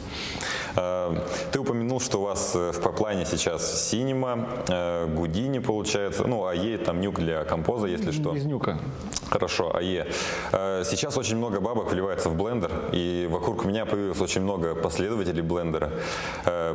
[1.51, 7.19] Ты упомянул, что у вас в пайплайне сейчас Cinema, Гудини получается, ну, АЕ, там нюк
[7.19, 8.31] для композа, если что.
[8.31, 8.77] Без нюка.
[9.29, 10.07] Хорошо, АЕ.
[10.51, 15.91] Сейчас очень много бабок вливается в блендер, и вокруг меня появилось очень много последователей блендера.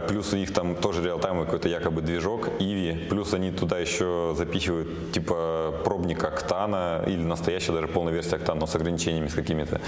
[0.08, 5.12] Плюс у них там тоже реалтаймовый какой-то якобы движок, Иви, плюс они туда еще запихивают
[5.12, 9.80] типа пробник Октана или настоящая даже полная версия Октана, но с ограничениями с какими-то.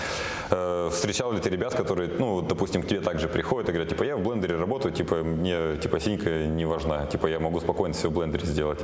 [0.50, 4.03] Э, встречал ли ты ребят, которые, ну, допустим, к тебе также приходят и говорят, типа,
[4.06, 8.08] я в блендере работаю, типа, мне, типа, синька не важна, типа, я могу спокойно все
[8.08, 8.80] в блендере сделать.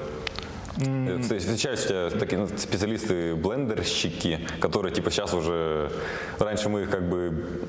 [0.76, 1.18] Mm.
[1.18, 5.90] У тебя такие специалисты блендерщики, которые типа сейчас уже
[6.38, 7.68] раньше мы их как бы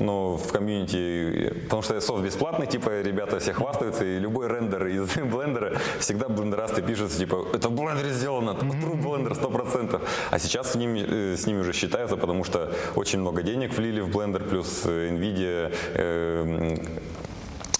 [0.00, 5.14] ну, в комьюнити, потому что софт бесплатный, типа, ребята все хвастаются, и любой рендер из
[5.16, 10.00] Blender а, всегда блендерасты пишут, типа, это в Blender е сделано, true Blender 100%.
[10.30, 14.00] А сейчас с ними, э, с ними уже считаются, потому что очень много денег влили
[14.00, 16.76] в Blender, плюс э, NVIDIA Э,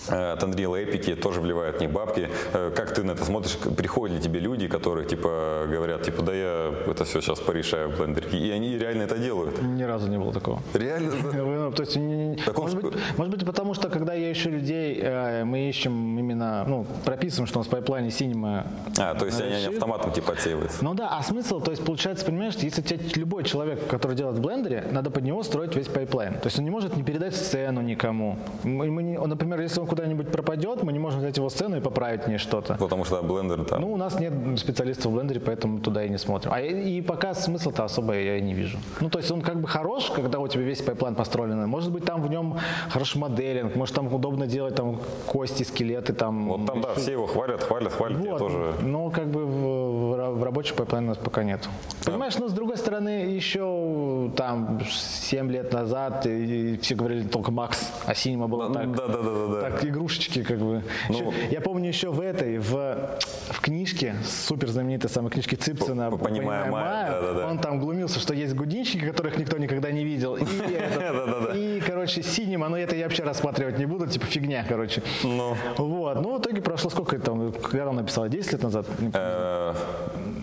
[0.09, 2.29] от Unreal Epic тоже вливают в них бабки.
[2.53, 3.57] Э, как ты на это смотришь?
[3.77, 7.97] Приходят ли тебе люди, которые типа говорят, типа, да я это все сейчас порешаю в
[7.99, 8.29] блендере.
[8.39, 9.61] И они реально это делают?
[9.63, 10.63] Ни разу не было такого.
[10.75, 11.13] Реально?
[11.67, 15.69] Ну, то есть, может, быть, может быть, потому что, когда я ищу людей, э, мы
[15.69, 18.67] ищем именно, ну, прописываем, что у нас в пайплайне Cinema.
[18.99, 20.85] А, то есть они автоматом типа отсеиваются.
[20.85, 24.41] Ну да, а смысл, то есть получается, понимаешь, если тебе любой человек, который делает в
[24.41, 26.35] блендере, надо под него строить весь пайплайн.
[26.35, 28.39] То есть он не может не передать сцену никому.
[28.63, 32.25] Мы, мы, например, если он куда-нибудь пропадет, мы не можем взять его сцену и поправить
[32.25, 32.75] в ней что-то.
[32.75, 33.81] Потому что Blender там.
[33.81, 36.53] Ну, у нас нет специалистов в Blender е, поэтому туда и не смотрим.
[36.53, 38.79] А и, и пока смысла-то особо я и не вижу.
[39.01, 41.67] Ну, то есть он как бы хорош, когда у тебя весь пайплайн построен.
[41.67, 42.59] Может быть, там в нем
[42.91, 46.49] хороший моделинг, может, там удобно делать там кости, скелеты, там.
[46.49, 48.27] Вот там, да, все его хвалят, хвалят, хвалят, вот.
[48.27, 48.75] я тоже.
[48.83, 51.61] Но как бы в, в, рабочем пайплайне у нас пока нет.
[52.05, 52.13] Да.
[52.13, 57.51] Понимаешь, ну, с другой стороны, еще там 7 лет назад и, и все говорили только
[57.51, 58.93] Макс, а Синема была так.
[58.93, 59.61] Да, да, да, да.
[59.71, 60.83] Так игрушечки как бы.
[61.09, 63.19] Ну, я помню еще в этой, в,
[63.51, 67.47] в книжке, супер знаменитой самой книжке Ципсона «Понимая Майя», да, да, да.
[67.49, 70.37] он там глумился, что есть гудинщики, которых никто никогда не видел.
[70.37, 75.03] И, короче, синема, но это я вообще рассматривать не буду, типа фигня, короче.
[75.23, 75.57] Ну.
[75.77, 78.87] Вот, ну в итоге прошло сколько там, когда он написал, 10 лет назад?
[79.13, 79.75] Э,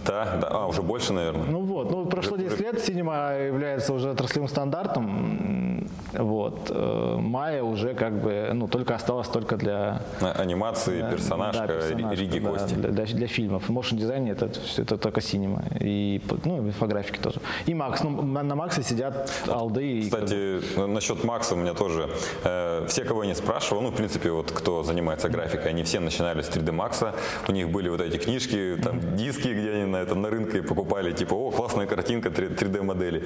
[0.06, 1.46] да, да, а, уже больше, наверное.
[1.46, 5.73] Ну вот, ну прошло 10 лет, синема является уже отраслевым стандартом,
[6.14, 6.70] вот.
[6.70, 10.02] Э, Майя уже как бы, ну, только осталось только для...
[10.20, 12.74] Анимации, да, персонажка, да, персонажка Риги да, Кости.
[12.76, 13.70] Для, для, для фильмов.
[13.70, 15.64] В motion дизайне это, это только синема.
[15.80, 17.40] И, ну, и инфографики тоже.
[17.66, 18.04] И Макс.
[18.04, 20.02] Ну, на, на Максе сидят алды.
[20.04, 20.88] Кстати, и...
[20.88, 22.10] насчет Макса у меня тоже...
[22.44, 26.00] Э, все, кого я не спрашивал, ну, в принципе, вот кто занимается графикой, они все
[26.00, 27.14] начинали с 3D Max.
[27.48, 31.12] У них были вот эти книжки, там, диски, где они на, этом, на рынке покупали,
[31.12, 33.24] типа, о, классная картинка 3D модели.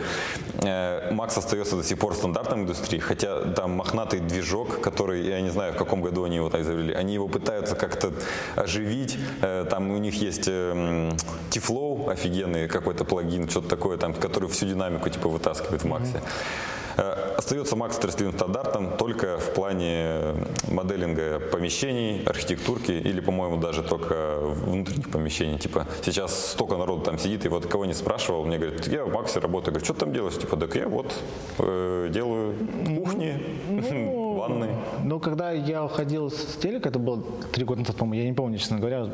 [0.63, 5.49] Э, Макс остается до сих пор стандартом индустрии, хотя там мохнатый движок, который, я не
[5.49, 8.11] знаю, в каком году они его так завели, они его пытаются как-то
[8.55, 11.11] оживить, э, там у них есть э,
[11.51, 16.17] T-Flow офигенный какой-то плагин, что-то такое там, который всю динамику типа вытаскивает в Максе.
[16.17, 16.67] Mm-hmm.
[16.97, 20.33] Э, остается Макс отраслевым стандартом только в плане
[20.67, 25.59] моделинга помещений, архитектурки или, по-моему, даже только внутренних помещений.
[25.59, 29.13] Типа сейчас столько народу там сидит, и вот кого не спрашивал, мне говорят, я в
[29.13, 29.73] Максе работаю.
[29.73, 30.37] Говорю, что ты там делаешь?
[30.37, 31.13] Типа, так я вот
[31.59, 32.55] э, делаю
[32.97, 34.69] кухни, ну, ванны.
[35.03, 37.21] Ну, когда я уходил с телека, это было
[37.51, 39.07] три года назад, по-моему, я не помню, честно говоря,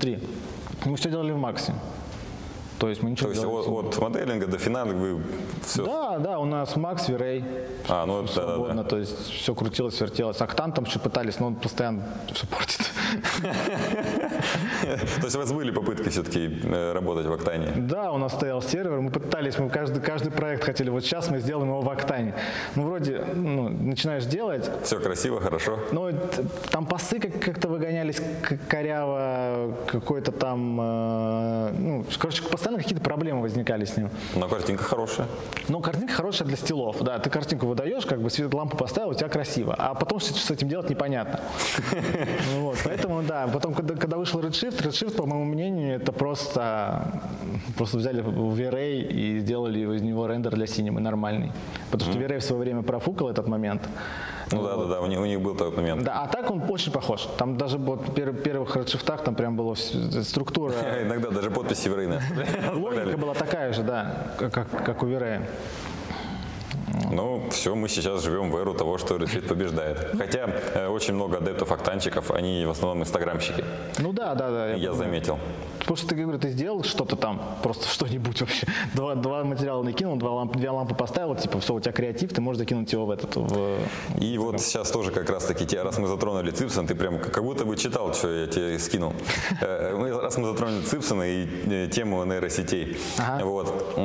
[0.00, 0.18] три.
[0.84, 1.74] Мы все делали в Максе.
[2.78, 5.20] То есть мы ничего То есть от, от моделинга до финала вы
[5.64, 5.84] все...
[5.84, 7.44] Да, да, у нас Макс, Вирей.
[7.88, 8.88] А, ну это свободно, да, да.
[8.88, 10.40] то есть все крутилось, вертелось.
[10.40, 12.80] Октан там еще пытались, но он постоянно все портит.
[14.82, 17.72] То есть у вас были попытки все-таки э, работать в Октане?
[17.76, 21.40] Да, у нас стоял сервер, мы пытались, мы каждый, каждый проект хотели, вот сейчас мы
[21.40, 22.34] сделаем его в Октане.
[22.76, 24.70] Ну, вроде, ну, начинаешь делать.
[24.84, 25.78] Все красиво, хорошо.
[25.92, 26.10] Ну,
[26.70, 28.20] там пасы как-то выгонялись
[28.68, 34.10] коряво, какой-то там, э, ну, короче, постоянно постоянно какие-то проблемы возникали с ним.
[34.34, 35.26] Но картинка хорошая.
[35.68, 37.18] Ну, картинка хорошая для стилов, да.
[37.18, 39.74] Ты картинку выдаешь, как бы свет лампу поставил, у тебя красиво.
[39.78, 41.40] А потом что с этим делать непонятно.
[42.58, 47.20] Вот, поэтому, да, потом, когда, когда вышел Redshift, Redshift, по моему мнению, это просто,
[47.76, 51.52] просто взяли V-Ray и сделали из него рендер для синемы нормальный.
[51.90, 53.82] Потому что V-Ray в свое время профукал этот момент.
[54.52, 56.04] Ну да, да, да, у них, у них был такой момент.
[56.04, 57.28] Да, а так он очень похож.
[57.36, 60.72] Там даже вот в первых редшифтах там прям была структура.
[61.02, 62.20] Иногда даже подписи в Рейна.
[62.74, 65.42] Логика была такая же, да, как, как у Верея.
[67.10, 70.16] Ну, все, мы сейчас живем в эру того, что нейросеть побеждает.
[70.18, 73.64] Хотя э, очень много адептов, октанчиков, они в основном инстаграмщики.
[73.98, 74.68] Ну да, да, да.
[74.70, 75.38] Я, я заметил.
[75.78, 78.66] Потому что ты, говорю, ты сделал что-то там, просто что-нибудь вообще.
[78.94, 82.40] Два, два материала накинул, два ламп, две лампы поставил, типа, все, у тебя креатив, ты
[82.40, 83.36] можешь закинуть его в этот.
[83.36, 83.78] В...
[84.20, 87.64] И вот сейчас тоже как раз таки, раз мы затронули Ципсон, ты прям как будто
[87.64, 89.14] бы читал, что я тебе скинул.
[89.60, 92.96] Э, раз мы затронули Ципсона и э, тему нейросетей.
[93.42, 93.98] Вот.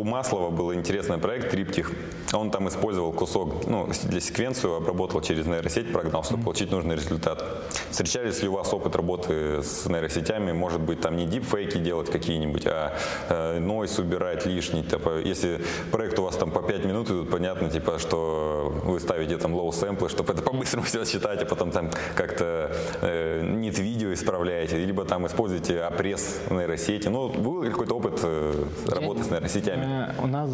[0.00, 1.92] У Маслова был интересный проект Триптих.
[2.32, 7.44] Он там использовал кусок, ну, для секвенцию обработал через нейросеть, прогнал, чтобы получить нужный результат.
[7.90, 10.52] Встречались ли у вас опыт работы с нейросетями?
[10.52, 12.96] Может быть, там не дипфейки делать какие-нибудь, а
[13.28, 14.84] э, нойс убирать лишний.
[14.84, 19.36] Типа, если проект у вас там по 5 минут идут, понятно, типа, что вы ставите
[19.36, 24.14] там low сэмплы, чтобы это по-быстрому все считать, а потом там как-то э, нет видео
[24.14, 27.08] исправляете, либо там используете опресс нейросети.
[27.08, 29.89] Ну, был какой-то опыт э, работы с нейросетями?
[30.18, 30.50] У нас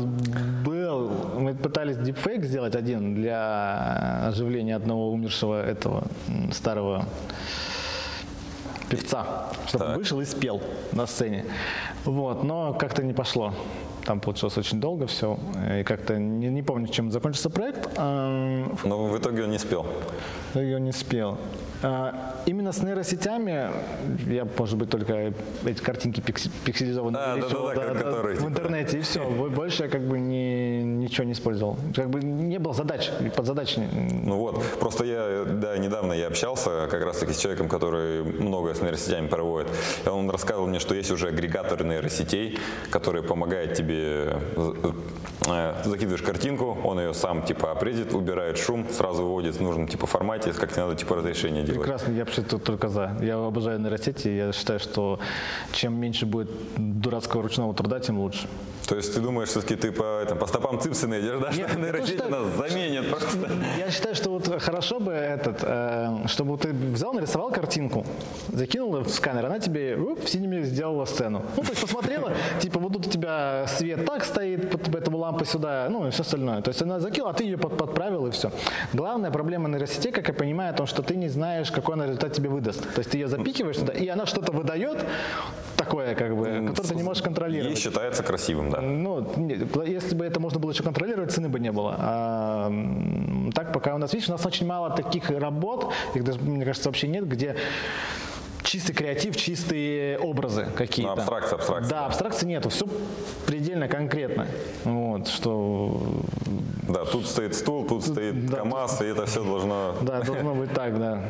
[0.65, 6.05] был, мы пытались дипфейк сделать один для оживления одного умершего этого
[6.53, 7.07] старого
[8.89, 9.97] певца, чтобы так.
[9.97, 10.61] вышел и спел
[10.93, 11.45] на сцене.
[12.05, 13.53] Вот, но как-то не пошло.
[14.05, 15.37] Там получилось очень долго все.
[15.81, 17.97] И как-то не, не помню, чем закончился проект.
[17.99, 19.83] Но в итоге он не спел.
[19.83, 21.39] В итоге он не спел.
[21.83, 23.71] А, именно с нейросетями
[24.27, 25.33] я, может быть, только
[25.65, 28.49] эти картинки пикселизованные а, да, да, да, да, которые, в типа...
[28.49, 29.25] интернете, и все.
[29.29, 31.77] Больше я как бы не, ничего не использовал.
[31.95, 33.77] Как бы не было задач, под задач.
[33.77, 38.81] Ну вот, просто я, да, недавно я общался как раз-таки с человеком, который много с
[38.81, 39.69] нейросетями проводит.
[40.07, 42.59] Он рассказывал мне, что есть уже агрегаторы нейросетей,
[42.91, 44.39] которые помогают тебе
[45.47, 50.07] э, закидываешь картинку, он ее сам типа определит, убирает шум, сразу выводит в нужном типа
[50.07, 51.81] формате, как тебе надо типа разрешение делать.
[51.81, 53.17] Прекрасно, я вообще тут только за.
[53.21, 55.19] Я обожаю нейросети, я считаю, что
[55.73, 58.49] чем меньше будет дурацкого ручного труда, тем лучше.
[58.87, 61.79] То есть ты думаешь, все-таки ты по, это, по стопам Ципсона идешь, да, Нет, что
[61.81, 63.51] нейросети нас заменят просто?
[63.79, 68.07] Я считаю, что вот хорошо бы этот, э, чтобы ты взял, нарисовал картинку,
[68.49, 71.43] закинул в сканер, она тебе уп, в синими сделала сцену.
[71.57, 75.89] Ну, то есть посмотрела, типа вот тут у тебя свет так стоит, поэтому лампа сюда,
[75.91, 76.63] ну и все остальное.
[76.63, 78.53] То есть она закинула, а ты ее под, подправил и все.
[78.93, 82.33] Главная проблема нейросетей, как я понимаю, о том, что ты не знаешь, какой она результат
[82.33, 82.83] тебе выдаст.
[82.95, 85.05] То есть ты ее запикиваешь туда, и она что-то выдает,
[85.77, 87.79] такое как бы, которое ты не можешь контролировать.
[87.79, 88.81] И считается красивым, да.
[88.81, 89.27] Ну,
[89.85, 91.97] если бы это можно было еще контролировать, цены бы не было.
[91.99, 92.73] А,
[93.55, 96.89] так пока у нас, видишь, у нас очень мало таких работ, их даже, мне кажется,
[96.89, 97.57] вообще нет, где
[98.63, 101.15] чистый креатив, чистые образы какие-то.
[101.15, 101.91] Ну, абстракция, абстракция.
[101.91, 102.87] Да, абстракции нету, все
[103.47, 104.47] предельно конкретно.
[104.85, 106.01] Вот, что...
[106.89, 109.07] Да, тут стоит стул, тут стоит да, КАМАЗ, тут...
[109.07, 109.95] и это все должно...
[110.03, 111.21] Да, должно быть так, да.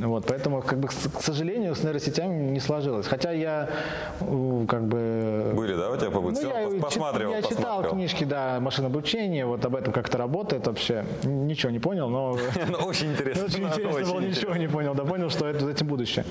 [0.00, 3.06] Вот, поэтому, как бы, к сожалению, с нейросетями не сложилось.
[3.06, 3.68] Хотя я,
[4.20, 5.52] как бы...
[5.54, 6.42] Были, да, у тебя побыть?
[6.42, 7.92] Ну, я посматривал, Я читал посмотрел.
[7.92, 11.04] книжки, да, машин обучения, вот об этом как-то работает вообще.
[11.22, 12.36] Ничего не понял, но...
[12.68, 13.44] Ну, очень интересно.
[13.44, 16.24] Очень интересно было, ничего не понял, да, понял, что это будущее.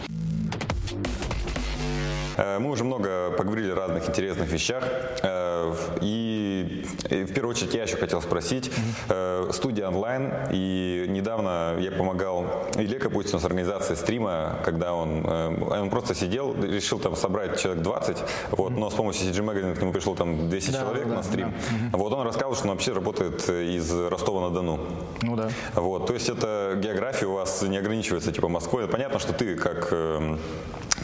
[2.37, 4.83] Э, мы уже много поговорили о разных интересных вещах.
[5.21, 8.71] Э, и в первую очередь я еще хотел спросить.
[9.09, 10.31] Э, студия онлайн.
[10.51, 16.99] И недавно я помогал Илье Капустину с организацией стрима, когда он, он просто сидел, решил
[16.99, 18.17] там собрать человек 20,
[18.51, 21.23] вот, но с помощью CG Magazine к нему пришло там 200 да, человек да, на
[21.23, 21.53] стрим.
[21.91, 21.97] Да.
[21.97, 24.79] Вот он рассказывал, что он вообще работает из Ростова-на-Дону.
[25.21, 25.49] Ну да.
[25.75, 28.87] Вот, то есть это география у вас не ограничивается типа Москвой.
[28.87, 30.39] Понятно, что ты как эм,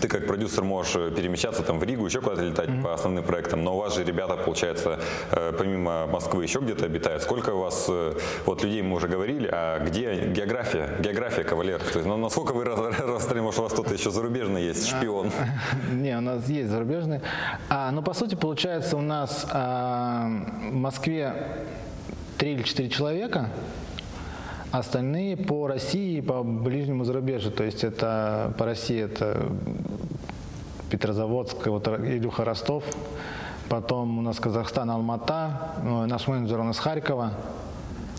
[0.02, 2.84] ты как продюсер можешь э, перемещаться там в Ригу, еще куда-то летать mm-hmm.
[2.84, 5.00] по основным проектам, но у вас же ребята, получается,
[5.32, 7.24] э, помимо Москвы еще где-то обитают.
[7.24, 8.14] Сколько у вас, э,
[8.46, 11.80] вот людей мы уже говорили, а где география, география кавалер?
[11.80, 15.32] То есть, ну, насколько вы расстроены, может у вас кто-то еще зарубежный есть, шпион?
[15.92, 17.22] Не, у нас есть зарубежный.
[17.70, 20.28] А, ну, по сути, получается, у нас а,
[20.70, 21.66] в Москве
[22.38, 23.50] три или четыре человека,
[24.72, 27.52] Остальные по России и по ближнему зарубежью.
[27.52, 29.50] То есть это по России это
[30.90, 32.84] Петрозаводск, вот Илюха Ростов.
[33.68, 35.76] Потом у нас Казахстан, Алмата.
[35.84, 37.34] Ну, наш менеджер у нас Харькова.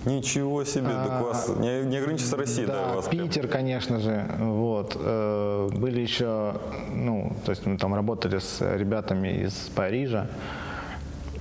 [0.06, 3.42] Ничего себе, а, так у вас не, не ограничится Россия, да, да у вас Питер,
[3.42, 3.52] прям.
[3.52, 4.96] конечно же, вот.
[4.98, 6.54] Э, были еще,
[6.94, 10.28] ну, то есть мы там работали с ребятами из Парижа,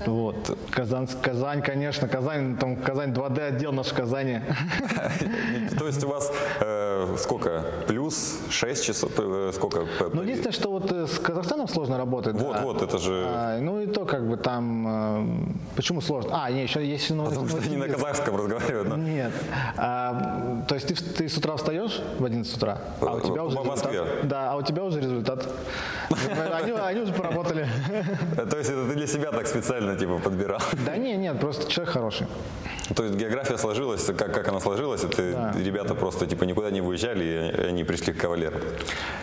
[0.06, 0.58] вот.
[0.72, 4.42] Казань, Казань, конечно, Казань, там Казань 2D отдел наш в Казани.
[5.78, 7.64] То есть у вас э, сколько?
[7.88, 9.12] Плюс 6 часов?
[9.18, 9.86] Э, сколько?
[10.14, 12.36] Ну, единственное, что вот э, с Казахстаном сложно работать.
[12.36, 12.62] Вот, да.
[12.62, 13.26] вот, это же...
[13.28, 14.88] А, ну и то, как бы там...
[14.88, 15.28] Э,
[15.76, 16.44] почему сложно?
[16.44, 17.10] А, не, еще есть...
[17.12, 18.98] Ну, Потому что они на казахском разговаривают, но...
[18.98, 19.32] Нет.
[19.78, 23.60] А, то есть ты, ты с утра встаешь в 11 утра, а у тебя уже
[23.70, 23.92] Москве?
[23.92, 25.48] Результат, да, а у тебя уже результат
[26.10, 27.68] Они, они уже поработали.
[28.36, 30.60] То есть это ты для себя так специально типа подбирал?
[30.86, 32.28] Да не, нет, просто человек хороший.
[32.96, 35.54] То есть география сложилась, как, как она сложилась, это да.
[35.60, 38.62] ребята просто типа никуда не выезжали, и они пришли к кавалерам.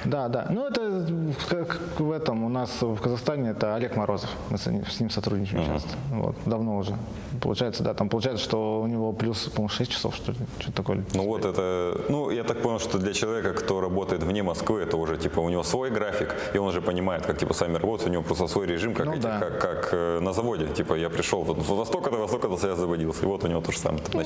[0.05, 0.47] Да, да.
[0.51, 1.05] Ну это
[1.49, 4.31] как в этом у нас в Казахстане это Олег Морозов.
[4.51, 5.75] Мы с ним сотрудничаем uh-huh.
[5.75, 5.89] часто.
[6.11, 6.97] Вот, давно уже.
[7.41, 11.05] Получается, да, там получается, что у него плюс, по-моему, 6 часов, что ли, что-то такое.
[11.15, 14.97] Ну вот это, ну я так понял, что для человека, кто работает вне Москвы, это
[14.97, 18.13] уже типа у него свой график, и он уже понимает, как типа сами работают, у
[18.13, 19.41] него просто свой режим, как, ну, эти, да.
[19.41, 20.67] как, как э, на заводе.
[20.67, 23.73] Типа я пришел вот, во столько-то, во столько-то я заводился, и вот у него то
[23.73, 24.03] же самое.
[24.13, 24.23] Ну,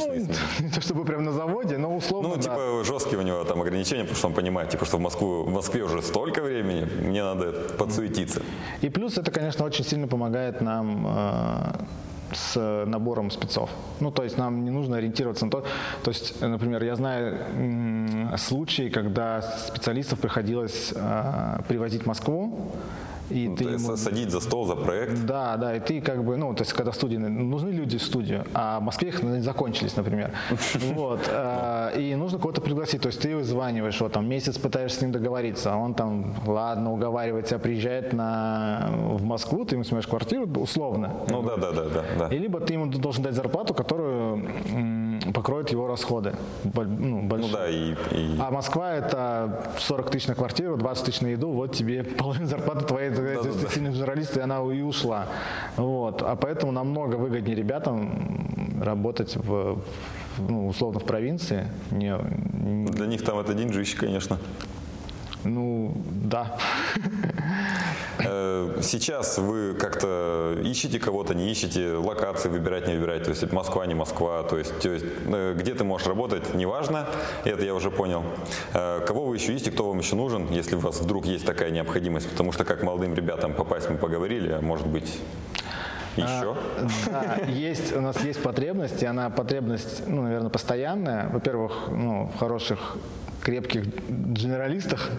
[0.60, 2.42] не то чтобы прям на заводе, но условно, Ну, да.
[2.42, 5.50] типа жесткие у него там ограничения, потому что он понимает, типа, что в, Москву, в
[5.50, 8.42] Москве уже столько времени, мне надо подсуетиться.
[8.82, 11.72] И плюс это, конечно, очень сильно помогает нам э,
[12.32, 13.70] с набором спецов.
[14.00, 15.64] Ну, то есть нам не нужно ориентироваться на то.
[16.02, 17.38] То есть, например, я знаю
[18.38, 22.72] случаи, когда специалистов приходилось э, привозить в Москву,
[23.30, 23.96] и ну, ты ему...
[23.96, 25.24] Садить за стол, за проект.
[25.24, 28.44] Да, да, и ты как бы, ну, то есть когда студии, нужны люди в студию,
[28.54, 30.32] а в Москве их закончились, например.
[31.00, 31.20] Вот.
[31.32, 35.12] А, и нужно кого-то пригласить, то есть ты вызваниваешь, вот там месяц пытаешься с ним
[35.12, 40.48] договориться, а он там, ладно, уговаривает тебя, приезжает на, в Москву, ты ему снимаешь квартиру,
[40.56, 41.12] условно.
[41.28, 42.28] Ну да, да, да, да.
[42.28, 44.48] И либо ты ему должен дать зарплату, которую
[45.32, 46.34] покроет его расходы.
[46.64, 48.36] Ну, ну да, и, и...
[48.38, 52.84] А Москва это 40 тысяч на квартиру, 20 тысяч на еду, вот тебе половина зарплаты
[52.84, 55.26] твоей да, да, сильный журналист, и она и ушла.
[55.76, 56.22] Вот.
[56.22, 59.78] А поэтому намного выгоднее ребятам работать в,
[60.38, 61.66] ну, условно в провинции.
[61.90, 62.16] Не,
[62.52, 62.86] не...
[62.86, 64.38] Для них там это деньжище, конечно.
[65.44, 66.56] Ну, да.
[68.24, 73.86] Э, сейчас вы как-то ищете кого-то, не ищете, локации выбирать, не выбирать, то есть Москва,
[73.86, 77.06] не Москва, то есть, то есть э, где ты можешь работать, неважно,
[77.44, 78.24] это я уже понял.
[78.74, 81.70] Э, кого вы еще ищете, кто вам еще нужен, если у вас вдруг есть такая
[81.70, 85.20] необходимость, потому что как молодым ребятам попасть мы поговорили, а может быть
[86.16, 86.56] еще?
[87.12, 91.28] А, да, есть, у нас есть потребность, и она потребность, ну, наверное, постоянная.
[91.28, 92.96] Во-первых, ну, в хороших
[93.42, 95.10] крепких генералистах,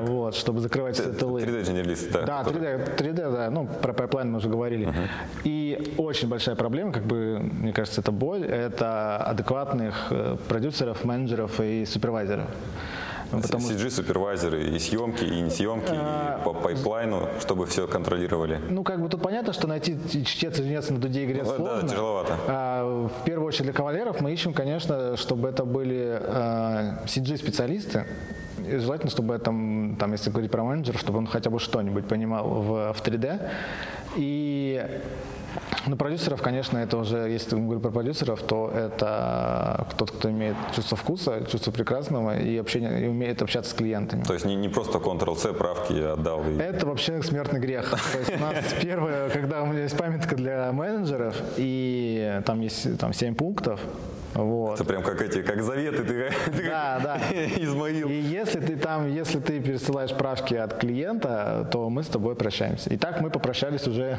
[0.00, 1.42] вот, чтобы закрывать все тылы.
[1.42, 2.22] 3D-генералисты, да?
[2.22, 4.86] Да, 3D, 3D, да, ну, про пайплайн мы уже говорили.
[4.86, 5.08] Uh-huh.
[5.44, 11.60] И очень большая проблема, как бы, мне кажется, это боль, это адекватных э, продюсеров, менеджеров
[11.60, 12.46] и супервайзеров.
[13.32, 16.38] Ну, потому CG супервайзеры и съемки, и не съемки, а...
[16.40, 18.60] и по пайплайну, чтобы все контролировали.
[18.68, 21.82] Ну, как бы тут понятно, что найти чтец и жнец на дуде игре ну, сложно.
[21.82, 22.36] Да, тяжеловато.
[22.46, 28.06] А, в первую очередь для кавалеров мы ищем, конечно, чтобы это были а, CG-специалисты,
[28.66, 32.48] и желательно, чтобы там, там, если говорить про менеджера, чтобы он хотя бы что-нибудь понимал
[32.48, 33.50] в, в 3D.
[34.16, 34.86] И
[35.86, 40.56] ну, продюсеров, конечно, это уже, если мы говорим про продюсеров, то это тот, кто имеет
[40.74, 44.22] чувство вкуса, чувство прекрасного и, общение, и умеет общаться с клиентами.
[44.22, 46.42] То есть не, не просто Ctrl-C правки я отдал?
[46.48, 46.56] И...
[46.56, 47.90] Это вообще смертный грех.
[48.12, 52.98] То есть у нас первое, когда у меня есть памятка для менеджеров, и там есть
[52.98, 53.80] там 7 пунктов,
[54.34, 54.74] вот.
[54.74, 57.18] Это прям как эти, как заветы, ты, ты да, да.
[57.32, 58.08] Измаил.
[58.08, 62.90] И если ты там, если ты пересылаешь правки от клиента, то мы с тобой прощаемся.
[62.90, 64.18] И так мы попрощались уже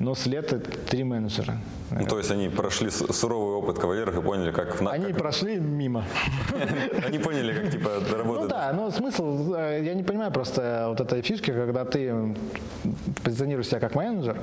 [0.00, 1.58] но след это три менеджера.
[1.90, 4.80] Ну, то есть они прошли суровый опыт кавалеров и поняли, как...
[4.80, 5.18] Они как...
[5.18, 6.04] прошли мимо.
[7.06, 8.42] Они поняли, как типа работает.
[8.42, 12.34] Ну да, но смысл, э, я не понимаю просто вот этой фишки, когда ты
[13.22, 14.38] позиционируешь себя как менеджер,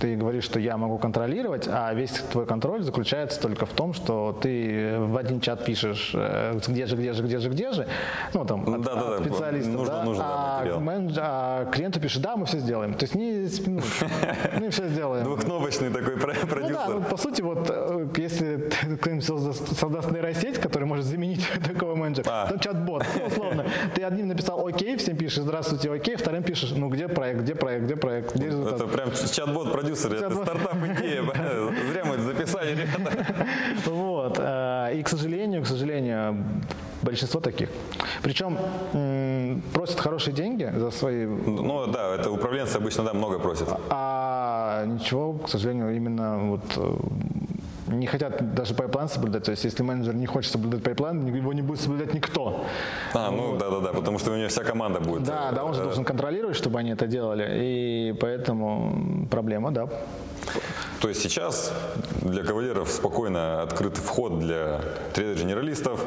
[0.00, 4.36] ты говоришь, что я могу контролировать, а весь твой контроль заключается только в том, что
[4.40, 7.86] ты в один чат пишешь, э, где же, где же, где же, где же,
[8.32, 12.22] ну там от, да, да, от специалистов, нужно, да, нужно, а, менедж, а клиенту пишет,
[12.22, 12.94] да, мы все сделаем.
[12.94, 13.80] То есть не, ну,
[14.60, 15.24] мы все сделаем.
[15.24, 16.60] Двухкнопочный такой продюсер.
[16.60, 18.70] Ну да, ну, по сути, вот э, если
[19.00, 22.46] кто-нибудь создаст, создаст нейросеть, которая может заменить такого менеджера, а.
[22.48, 26.88] то чат-бот, ну, условно, ты одним написал окей, всем пишешь здравствуйте, окей, вторым пишешь, ну
[26.88, 28.74] где проект, где проект, где проект, где результат.
[28.74, 31.22] Это прям чат-бот продюсер, это стартап-идея.
[31.90, 33.46] Зря мы это записали, ребята.
[33.86, 34.38] Вот.
[34.38, 36.44] Э, и, к сожалению, к сожалению,
[37.02, 37.68] большинство таких.
[38.22, 38.58] Причем
[39.72, 41.26] просят хорошие деньги за свои...
[41.26, 43.68] Ну да, это управленцы обычно, да, много просят.
[43.90, 46.96] А ничего, к сожалению, именно вот э,
[47.98, 49.44] не хотят даже пайплайн соблюдать.
[49.44, 52.64] То есть, если менеджер не хочет соблюдать пайплайн, его не будет соблюдать никто.
[53.14, 55.24] А, ну да-да-да, потому что у него вся команда будет.
[55.24, 57.46] Да, да, он же должен контролировать, чтобы они это делали.
[57.62, 59.88] И поэтому проблема, да.
[61.00, 61.72] То есть сейчас
[62.22, 64.80] для кавалеров спокойно открыт вход для
[65.14, 66.00] 3D-генералистов.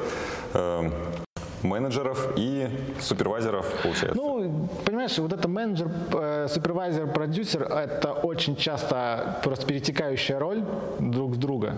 [1.64, 4.16] Эм, менеджеров и супервайзеров, получается.
[4.16, 10.64] Ну, понимаешь, вот это менеджер, э, супервайзер, продюсер, это очень часто просто перетекающая роль
[10.99, 11.78] друг с друга.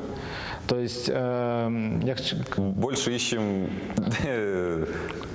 [0.68, 2.16] То есть э, я
[2.58, 3.70] больше ищем
[4.24, 4.86] э,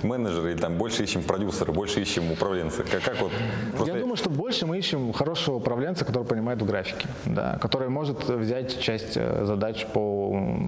[0.03, 2.84] менеджеры, там больше ищем продюсера, больше ищем управленца.
[2.84, 3.32] Как, как вот
[3.76, 3.95] просто...
[3.95, 8.28] Я думаю, что больше мы ищем хорошего управленца, который понимает в графике, да, который может
[8.28, 10.59] взять часть э, задач по,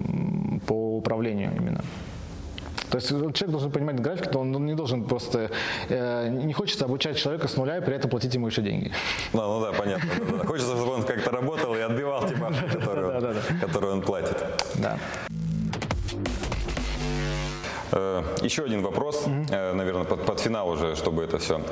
[0.66, 1.82] по управлению именно.
[2.90, 5.50] То есть человек должен понимать график, то он не должен просто,
[5.88, 8.92] э, не хочется обучать человека с нуля и при этом платить ему еще деньги.
[9.32, 10.08] Ну, ну да, понятно.
[10.18, 10.46] Да, да.
[10.46, 12.64] Хочется, чтобы он как-то работал и отбивал те бабки,
[13.60, 14.36] которые он платит.
[14.76, 14.98] Да.
[17.96, 19.72] Э, еще один вопрос, mm-hmm.
[19.72, 21.62] наверное, под, под финал уже, чтобы это все.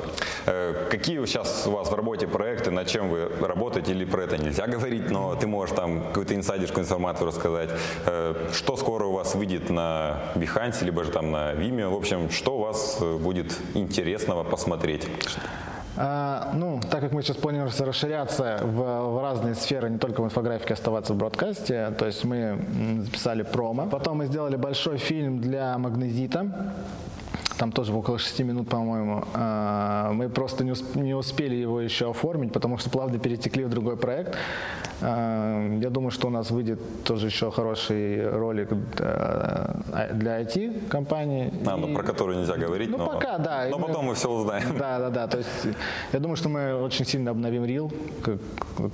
[0.47, 4.37] Э, какие сейчас у вас в работе проекты, над чем вы работаете, или про это
[4.37, 7.69] нельзя говорить, но ты можешь там какую-то инсайдерскую информацию рассказать.
[8.53, 12.57] Что скоро у вас выйдет на Behance, либо же там на Vimeo, в общем, что
[12.57, 15.07] у вас будет интересного посмотреть?
[15.97, 20.25] А, ну, так как мы сейчас планируем расширяться в, в разные сферы, не только в
[20.25, 22.59] инфографике, оставаться в бродкасте, то есть мы
[22.99, 23.87] записали промо.
[23.87, 26.47] Потом мы сделали большой фильм для Магнезита
[27.57, 29.23] там тоже около 6 минут, по-моему.
[29.33, 33.69] А, мы просто не, усп- не успели его еще оформить, потому что плавно перетекли в
[33.69, 34.35] другой проект.
[35.01, 39.79] А, я думаю, что у нас выйдет тоже еще хороший ролик а,
[40.13, 41.53] для IT-компании.
[41.65, 43.67] А, ну, про который нельзя говорить, ну, но, пока, да.
[43.69, 44.77] но потом мы все узнаем.
[44.77, 45.27] Да, да, да.
[45.27, 45.67] То есть
[46.11, 48.37] я думаю, что мы очень сильно обновим Reel к,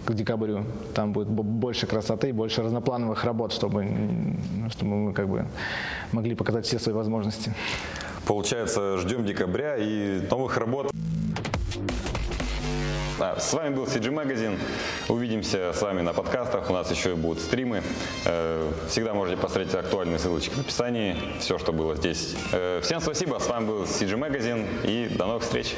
[0.05, 0.63] к декабрю.
[0.93, 3.87] Там будет больше красоты, больше разноплановых работ, чтобы,
[4.69, 5.45] чтобы мы как бы
[6.11, 7.53] могли показать все свои возможности.
[8.25, 10.91] Получается, ждем декабря и новых работ.
[13.21, 14.57] А, с вами был CG Magazine.
[15.07, 16.69] Увидимся с вами на подкастах.
[16.69, 17.83] У нас еще и будут стримы.
[18.25, 21.15] Э, всегда можете посмотреть актуальные ссылочки в описании.
[21.39, 22.35] Все, что было здесь.
[22.51, 23.37] Э, всем спасибо.
[23.37, 24.65] С вами был CG Magazine.
[24.85, 25.75] И до новых встреч.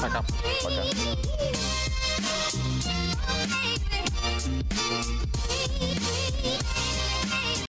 [0.00, 0.22] Пока.
[0.64, 0.82] Пока.